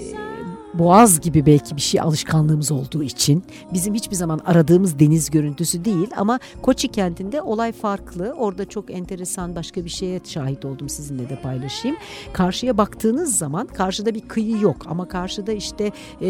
boğaz 0.78 1.20
gibi 1.20 1.46
belki 1.46 1.76
bir 1.76 1.80
şey 1.80 2.00
alışkanlığımız 2.00 2.72
olduğu 2.72 3.02
için 3.02 3.44
bizim 3.72 3.94
hiçbir 3.94 4.16
zaman 4.16 4.40
aradığımız 4.44 4.98
deniz 4.98 5.30
görüntüsü 5.30 5.84
değil 5.84 6.08
ama 6.16 6.38
Koçi 6.62 6.88
kentinde 6.88 7.42
olay 7.42 7.72
farklı. 7.72 8.34
Orada 8.38 8.68
çok 8.68 8.90
enteresan 8.90 9.56
başka 9.56 9.84
bir 9.84 9.90
şeye 9.90 10.20
şahit 10.24 10.64
oldum 10.64 10.88
sizinle 10.88 11.28
de 11.28 11.40
paylaşayım. 11.42 11.96
Karşıya 12.32 12.78
baktığınız 12.78 13.38
zaman 13.38 13.66
karşıda 13.66 14.14
bir 14.14 14.20
kıyı 14.20 14.60
yok 14.60 14.76
ama 14.86 15.08
karşıda 15.08 15.52
işte 15.52 15.92
e, 16.20 16.26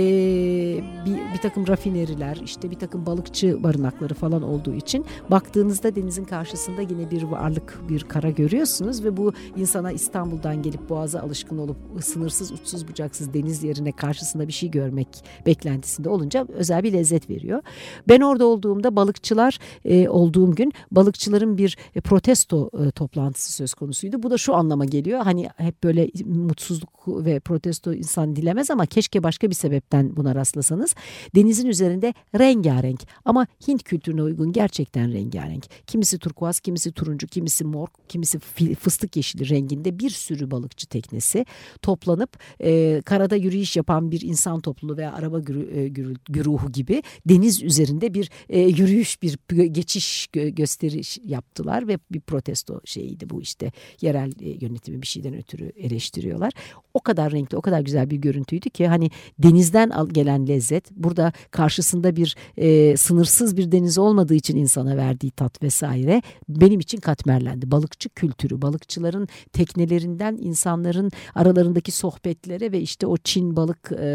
bir, 1.07 1.35
bir 1.35 1.39
takım 1.43 1.67
rafineriler 1.67 2.41
işte 2.45 2.71
bir 2.71 2.79
takım 2.79 3.07
balıkçı 3.07 3.63
barınakları 3.63 4.15
falan 4.15 4.43
olduğu 4.43 4.75
için 4.75 5.05
baktığınızda 5.31 5.97
denizin 5.97 6.25
karşısında 6.25 6.81
yine 6.81 7.11
bir 7.11 7.23
varlık 7.23 7.81
bir 7.89 8.03
kara 8.03 8.31
görüyorsunuz 8.31 9.05
ve 9.05 9.17
bu 9.17 9.33
insana 9.57 9.93
İstanbul'dan 9.93 10.63
gelip 10.63 10.89
boğaza 10.89 11.21
alışkın 11.21 11.59
olup 11.59 11.77
sınırsız 12.01 12.53
uçsuz 12.53 12.89
bucaksız 12.89 13.35
deniz 13.35 13.65
yerine 13.65 13.93
karşısında 13.93 14.34
aslında 14.35 14.49
bir 14.49 14.53
şey 14.53 14.71
görmek 14.71 15.09
beklentisinde 15.47 16.09
olunca 16.09 16.47
özel 16.49 16.83
bir 16.83 16.93
lezzet 16.93 17.31
veriyor. 17.31 17.63
Ben 18.09 18.21
orada 18.21 18.47
olduğumda 18.47 18.97
balıkçılar 18.97 19.59
e, 19.85 20.09
olduğum 20.09 20.55
gün 20.55 20.73
balıkçıların 20.91 21.59
bir 21.59 21.77
e, 21.95 22.01
protesto 22.01 22.71
e, 22.87 22.91
toplantısı 22.91 23.53
söz 23.53 23.75
konusuydu. 23.75 24.23
Bu 24.23 24.31
da 24.31 24.39
şu 24.39 24.55
anlama 24.55 24.85
geliyor. 24.85 25.21
Hani 25.21 25.49
hep 25.57 25.85
böyle 25.85 26.11
mutsuzluk 26.25 26.91
ve 27.07 27.41
protesto 27.41 27.93
insan 27.93 28.37
dilemez 28.37 28.71
ama 28.71 28.87
keşke 28.87 29.23
başka 29.23 29.51
bir 29.51 29.55
sebepten 29.55 30.17
buna 30.17 30.35
rastlasanız. 30.35 30.95
Denizin 31.35 31.69
üzerinde 31.69 32.15
rengarenk 32.39 33.01
ama 33.25 33.47
Hint 33.69 33.83
kültürüne 33.83 34.23
uygun 34.23 34.53
gerçekten 34.53 35.13
rengarenk. 35.13 35.65
Kimisi 35.87 36.19
turkuaz, 36.19 36.61
kimisi 36.61 36.93
turuncu, 36.93 37.27
kimisi 37.27 37.65
mor, 37.65 37.89
kimisi 38.09 38.39
fıstık 38.79 39.17
yeşili 39.17 39.49
renginde 39.49 39.99
bir 39.99 40.11
sürü 40.11 40.51
balıkçı 40.51 40.87
teknesi 40.87 41.47
toplanıp 41.83 42.39
e, 42.61 43.03
karada 43.05 43.37
yürüyüş 43.37 43.77
yapan 43.77 44.11
bir 44.11 44.24
insan 44.25 44.61
topluluğu 44.61 44.97
veya 44.97 45.13
araba 45.13 45.39
e, 45.39 45.89
güruhu 46.29 46.73
gibi 46.73 47.03
deniz 47.27 47.63
üzerinde 47.63 48.15
bir 48.15 48.31
e, 48.49 48.61
yürüyüş, 48.61 49.23
bir 49.23 49.39
geçiş 49.49 50.27
gösteriş 50.33 51.19
yaptılar 51.25 51.89
ve 51.89 51.99
bir 52.11 52.21
protesto 52.21 52.81
şeyiydi 52.85 53.31
bu 53.31 53.43
işte 53.43 53.73
yerel 54.01 54.33
e, 54.41 54.67
yönetimi 54.67 55.03
bir 55.03 55.07
şeyden 55.07 55.35
ötürü 55.35 55.73
eleştiriyorlar. 55.77 56.53
O 56.95 57.01
kadar 57.01 57.33
renkli, 57.33 57.57
o 57.57 57.63
kadar 57.63 57.81
güzel 57.81 58.11
bir 58.11 58.17
görüntüydü 58.17 58.71
ki 58.71 58.87
hani 58.87 59.11
denizden 59.39 59.93
gelen 60.13 60.49
lezzet 60.49 60.91
burada 60.91 61.33
karşısında 61.51 62.17
bir 62.17 62.37
e, 62.57 62.97
sınırsız 62.97 63.57
bir 63.57 63.73
deniz 63.73 63.99
olmadığı 63.99 64.35
için 64.35 64.57
insana 64.57 64.97
verdiği 64.97 65.31
tat 65.31 65.63
vesaire 65.63 66.23
benim 66.49 66.81
için 66.81 66.99
katmerlendi. 66.99 67.71
Balıkçı 67.71 68.09
kültürü, 68.09 68.63
balıkçıların 68.63 69.29
teknelerinden 69.53 70.39
insanların 70.41 71.11
aralarındaki 71.35 71.93
sohbetlere 71.93 72.73
ve 72.73 72.81
işte 72.81 73.07
o 73.07 73.17
Çin 73.17 73.57
balık 73.57 73.93
e, 73.93 74.14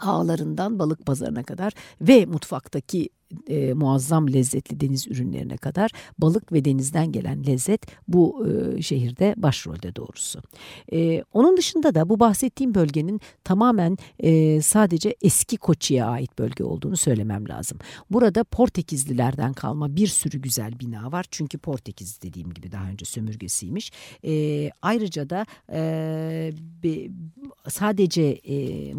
ağlarından 0.00 0.78
balık 0.78 1.06
pazarına 1.06 1.42
kadar 1.42 1.72
ve 2.00 2.26
mutfaktaki 2.26 3.08
e, 3.48 3.72
muazzam 3.72 4.32
lezzetli 4.32 4.80
deniz 4.80 5.06
ürünlerine 5.06 5.56
kadar 5.56 5.90
balık 6.18 6.52
ve 6.52 6.64
denizden 6.64 7.12
gelen 7.12 7.46
lezzet 7.46 7.86
bu 8.08 8.46
e, 8.46 8.82
şehirde 8.82 9.34
başrolde 9.36 9.96
doğrusu. 9.96 10.42
E, 10.92 11.24
onun 11.32 11.56
dışında 11.56 11.94
da 11.94 12.08
bu 12.08 12.20
bahsettiğim 12.20 12.74
bölgenin 12.74 13.20
tamamen 13.44 13.98
e, 14.18 14.62
sadece 14.62 15.16
eski 15.22 15.56
Koçi'ye 15.56 16.04
ait 16.04 16.38
bölge 16.38 16.64
olduğunu 16.64 16.96
söylemem 16.96 17.48
lazım. 17.48 17.78
Burada 18.10 18.44
Portekizlilerden 18.44 19.52
kalma 19.52 19.96
bir 19.96 20.06
sürü 20.06 20.38
güzel 20.38 20.80
bina 20.80 21.12
var. 21.12 21.26
Çünkü 21.30 21.58
Portekiz 21.58 22.22
dediğim 22.22 22.54
gibi 22.54 22.72
daha 22.72 22.88
önce 22.88 23.04
sömürgesiymiş. 23.04 23.92
E, 24.24 24.70
ayrıca 24.82 25.30
da 25.30 25.46
e, 25.72 26.52
be, 26.82 27.10
sadece 27.68 28.22
e, 28.22 28.94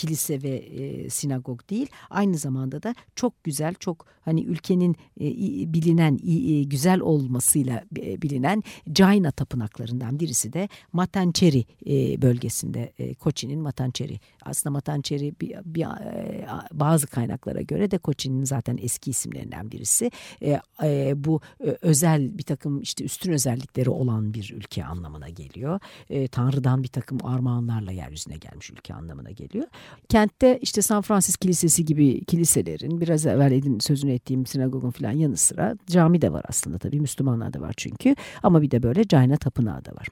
kilise 0.00 0.42
ve 0.42 0.56
e, 0.56 1.10
sinagog 1.10 1.70
değil. 1.70 1.86
Aynı 2.10 2.38
zamanda 2.38 2.82
da 2.82 2.94
çok 3.16 3.44
güzel, 3.44 3.74
çok 3.74 4.06
hani 4.20 4.44
ülkenin 4.44 4.96
e, 5.20 5.26
bilinen, 5.72 6.18
e, 6.26 6.62
güzel 6.62 7.00
olmasıyla 7.00 7.84
e, 7.96 8.22
bilinen 8.22 8.62
Jaina 8.96 9.30
tapınaklarından 9.30 10.20
birisi 10.20 10.52
de 10.52 10.68
Matancheri 10.92 11.64
e, 11.86 12.22
bölgesinde. 12.22 12.92
E, 12.98 13.14
Koçi'nin 13.14 13.60
Matancheri. 13.60 14.20
Aslında 14.42 14.72
Matancheri 14.72 15.34
bir, 15.40 15.56
bir, 15.64 15.82
e, 15.82 16.46
bazı 16.72 17.06
kaynaklara 17.06 17.62
göre 17.62 17.90
de 17.90 17.98
Koçi'nin 17.98 18.44
zaten 18.44 18.78
eski 18.82 19.10
isimlerinden 19.10 19.70
birisi. 19.70 20.10
E, 20.42 20.60
e, 20.82 21.12
bu 21.16 21.40
e, 21.64 21.78
özel 21.82 22.38
bir 22.38 22.42
takım 22.42 22.80
işte 22.80 23.04
üstün 23.04 23.32
özellikleri 23.32 23.90
olan 23.90 24.34
bir 24.34 24.52
ülke 24.56 24.84
anlamına 24.84 25.28
geliyor. 25.28 25.80
E, 26.10 26.28
Tanrı'dan 26.28 26.82
bir 26.82 26.88
takım 26.88 27.18
armağanlarla 27.24 27.92
yeryüzüne 27.92 28.36
gelmiş 28.36 28.70
ülke 28.70 28.94
anlamına 28.94 29.30
geliyor. 29.30 29.66
Kentte 30.08 30.58
işte 30.62 30.82
San 30.82 31.02
Francis 31.02 31.36
Kilisesi 31.36 31.84
gibi 31.84 32.24
kiliselerin 32.24 33.00
biraz 33.00 33.26
evvel 33.26 33.52
edin, 33.52 33.78
sözünü 33.78 34.12
ettiğim 34.12 34.46
sinagogun 34.46 34.90
falan 34.90 35.12
yanı 35.12 35.36
sıra 35.36 35.76
cami 35.86 36.22
de 36.22 36.32
var 36.32 36.44
aslında 36.48 36.78
tabii 36.78 37.00
Müslümanlar 37.00 37.52
da 37.52 37.60
var 37.60 37.74
çünkü 37.76 38.14
ama 38.42 38.62
bir 38.62 38.70
de 38.70 38.82
böyle 38.82 39.08
Cayna 39.08 39.36
Tapınağı 39.36 39.84
da 39.84 39.90
var. 39.90 40.08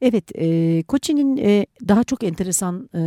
Evet, 0.00 0.24
e, 0.34 0.82
Koçi'nin 0.82 1.36
e, 1.36 1.66
daha 1.88 2.04
çok 2.04 2.24
enteresan 2.24 2.88
e, 2.94 3.00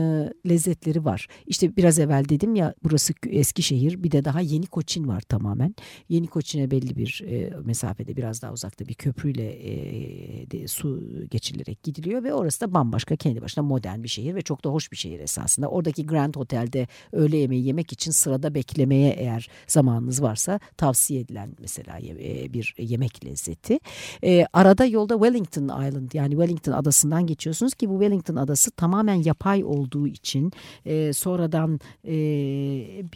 lezzetleri 0.50 1.06
var. 1.06 1.28
İşte 1.48 1.76
biraz 1.78 2.00
evvel 2.00 2.30
dedim 2.30 2.56
ya 2.56 2.74
burası 2.84 3.14
Eskişehir 3.28 4.04
bir 4.04 4.12
de 4.12 4.26
daha 4.26 4.42
Yeni 4.42 4.66
Koçin 4.66 5.08
var 5.08 5.22
tamamen. 5.22 5.76
Yeni 6.10 6.28
Koçin'e 6.28 6.72
belli 6.72 6.98
bir 6.98 7.24
e, 7.28 7.54
mesafede 7.66 8.18
biraz 8.18 8.42
daha 8.42 8.54
uzakta 8.54 8.88
bir 8.88 8.94
köprüyle 8.94 9.52
e, 9.52 10.52
de, 10.52 10.68
su 10.68 11.04
geçirilerek 11.32 11.84
gidiliyor 11.84 12.24
ve 12.24 12.34
orası 12.34 12.62
da 12.62 12.74
bambaşka 12.74 13.16
kendi 13.16 13.42
başına 13.42 13.64
modern 13.64 14.04
bir 14.04 14.08
şehir 14.08 14.36
ve 14.36 14.42
çok 14.42 14.64
da 14.64 14.70
hoş 14.70 14.92
bir 14.92 14.98
şehir 14.98 15.20
esasında. 15.20 15.68
Oradaki 15.68 16.06
Grand 16.06 16.36
Hotel'de 16.36 16.88
öğle 17.12 17.38
yemeği 17.38 17.66
yemek 17.66 17.94
için 17.94 18.12
sırada 18.12 18.56
beklemeye 18.56 19.12
eğer 19.12 19.50
zamanınız 19.68 20.22
varsa 20.22 20.60
tavsiye 20.78 21.22
edilen 21.22 21.56
mesela 21.60 22.00
e, 22.00 22.54
bir 22.54 22.76
yemek 22.78 23.26
lezzeti. 23.26 23.80
E, 24.24 24.46
arada 24.54 24.86
yolda 24.86 25.14
Wellington 25.14 25.64
Island 25.64 26.12
yani 26.14 26.32
Wellington 26.32 26.79
adasından 26.80 27.28
geçiyorsunuz 27.28 27.74
ki 27.74 27.90
bu 27.90 27.94
Wellington 27.94 28.36
adası 28.36 28.72
tamamen 28.72 29.16
yapay 29.24 29.64
olduğu 29.64 30.08
için 30.08 30.52
e, 30.86 31.14
sonradan 31.14 31.80
e, 32.06 32.14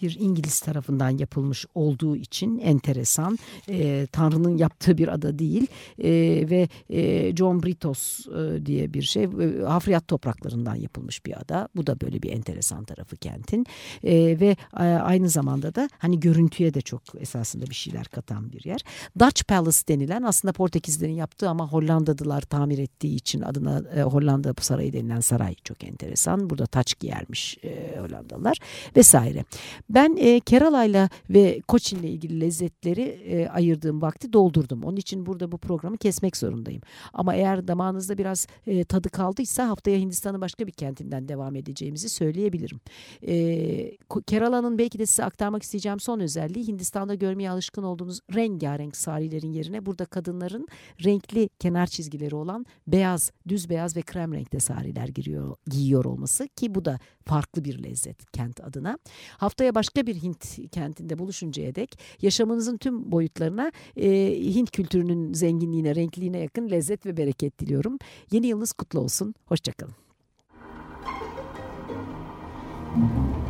bir 0.01 0.17
İngiliz 0.19 0.59
tarafından 0.59 1.09
yapılmış 1.09 1.65
olduğu 1.75 2.15
için 2.15 2.59
enteresan. 2.59 3.39
E, 3.69 4.07
Tanrı'nın 4.11 4.57
yaptığı 4.57 4.97
bir 4.97 5.07
ada 5.07 5.39
değil 5.39 5.67
e, 6.03 6.09
ve 6.49 6.67
e, 6.89 7.35
John 7.35 7.63
Britos 7.63 8.27
e, 8.27 8.65
diye 8.65 8.93
bir 8.93 9.01
şey 9.01 9.23
e, 9.23 9.63
hafriyat 9.65 10.07
topraklarından 10.07 10.75
yapılmış 10.75 11.25
bir 11.25 11.41
ada. 11.41 11.67
Bu 11.75 11.87
da 11.87 12.01
böyle 12.01 12.21
bir 12.21 12.31
enteresan 12.31 12.83
tarafı 12.83 13.17
kentin 13.17 13.65
e, 14.03 14.39
ve 14.39 14.55
e, 14.79 14.83
aynı 14.83 15.29
zamanda 15.29 15.75
da 15.75 15.89
hani 15.97 16.19
görüntüye 16.19 16.73
de 16.73 16.81
çok 16.81 17.01
esasında 17.19 17.65
bir 17.65 17.75
şeyler 17.75 18.05
katan 18.05 18.51
bir 18.51 18.65
yer. 18.65 18.81
Dutch 19.19 19.43
Palace 19.43 19.87
denilen 19.87 20.23
aslında 20.23 20.53
Portekizlerin 20.53 21.13
yaptığı 21.13 21.49
ama 21.49 21.67
Hollandalılar 21.67 22.41
tamir 22.41 22.77
ettiği 22.77 23.15
için 23.15 23.41
adına 23.53 23.83
e, 23.95 24.01
Hollanda 24.01 24.53
Sarayı 24.59 24.93
denilen 24.93 25.19
saray 25.19 25.55
çok 25.63 25.83
enteresan. 25.83 26.49
Burada 26.49 26.65
taç 26.65 26.99
giyermiş 26.99 27.57
e, 27.63 27.99
Hollandalılar 27.99 28.57
vesaire. 28.95 29.45
Ben 29.89 30.17
e, 30.19 30.39
Kerala'yla 30.39 31.09
ve 31.29 31.61
Koçin'le 31.67 32.03
ilgili 32.03 32.41
lezzetleri 32.41 33.01
e, 33.01 33.47
ayırdığım 33.47 34.01
vakti 34.01 34.33
doldurdum. 34.33 34.83
Onun 34.83 34.97
için 34.97 35.25
burada 35.25 35.51
bu 35.51 35.57
programı 35.57 35.97
kesmek 35.97 36.37
zorundayım. 36.37 36.81
Ama 37.13 37.35
eğer 37.35 37.67
damağınızda 37.67 38.17
biraz 38.17 38.47
e, 38.67 38.83
tadı 38.83 39.09
kaldıysa 39.09 39.69
haftaya 39.69 39.97
Hindistan'ın 39.99 40.41
başka 40.41 40.67
bir 40.67 40.71
kentinden 40.71 41.27
devam 41.27 41.55
edeceğimizi 41.55 42.09
söyleyebilirim. 42.09 42.79
E, 43.27 43.97
Kerala'nın 44.27 44.77
belki 44.77 44.99
de 44.99 45.05
size 45.05 45.23
aktarmak 45.23 45.63
isteyeceğim 45.63 45.99
son 45.99 46.19
özelliği 46.19 46.67
Hindistan'da 46.67 47.15
görmeye 47.15 47.49
alışkın 47.49 47.83
olduğumuz 47.83 48.19
rengarenk 48.35 48.97
sarilerin 48.97 49.51
yerine 49.51 49.85
burada 49.85 50.05
kadınların 50.05 50.67
renkli 51.03 51.49
kenar 51.59 51.87
çizgileri 51.87 52.35
olan 52.35 52.65
beyaz 52.87 53.31
düz 53.47 53.69
beyaz 53.69 53.95
ve 53.95 54.01
krem 54.01 54.33
renkte 54.33 54.59
sariler 54.59 55.07
giriyor, 55.07 55.55
giyiyor 55.67 56.05
olması 56.05 56.47
ki 56.47 56.75
bu 56.75 56.85
da 56.85 56.99
farklı 57.25 57.65
bir 57.65 57.83
lezzet 57.83 58.31
kent 58.31 58.61
adına. 58.61 58.97
Haftaya 59.37 59.75
başka 59.75 60.07
bir 60.07 60.15
Hint 60.15 60.71
kentinde 60.71 61.19
buluşuncaya 61.19 61.75
dek 61.75 61.99
yaşamınızın 62.21 62.77
tüm 62.77 63.11
boyutlarına 63.11 63.71
e, 63.95 64.09
Hint 64.55 64.71
kültürünün 64.71 65.33
zenginliğine, 65.33 65.95
renkliliğine 65.95 66.39
yakın 66.39 66.69
lezzet 66.69 67.05
ve 67.05 67.17
bereket 67.17 67.59
diliyorum. 67.59 67.97
Yeni 68.31 68.47
yılınız 68.47 68.73
kutlu 68.73 68.99
olsun. 68.99 69.35
Hoşçakalın. 69.45 69.93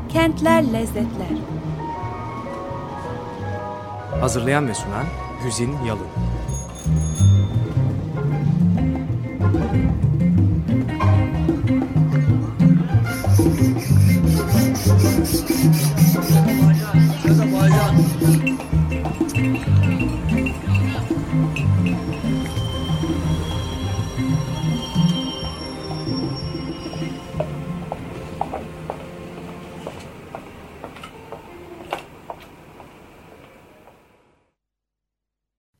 Kentler 0.09 0.73
Lezzetler 0.73 1.37
Hazırlayan 4.19 4.67
ve 4.67 4.73
sunan 4.73 5.05
Güzin 5.43 5.71
Yalın 5.87 6.07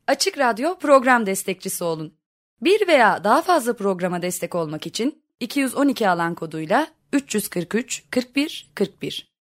Açık 0.06 0.38
Radyo 0.38 0.78
program 0.78 1.26
destekçisi 1.26 1.84
olun. 1.84 2.14
Bir 2.60 2.88
veya 2.88 3.24
daha 3.24 3.42
fazla 3.42 3.76
programa 3.76 4.22
destek 4.22 4.54
olmak 4.54 4.86
için 4.86 5.22
212 5.40 6.08
alan 6.08 6.34
koduyla 6.34 6.86
343 7.20 8.06
41 8.10 8.70
41 8.74 9.33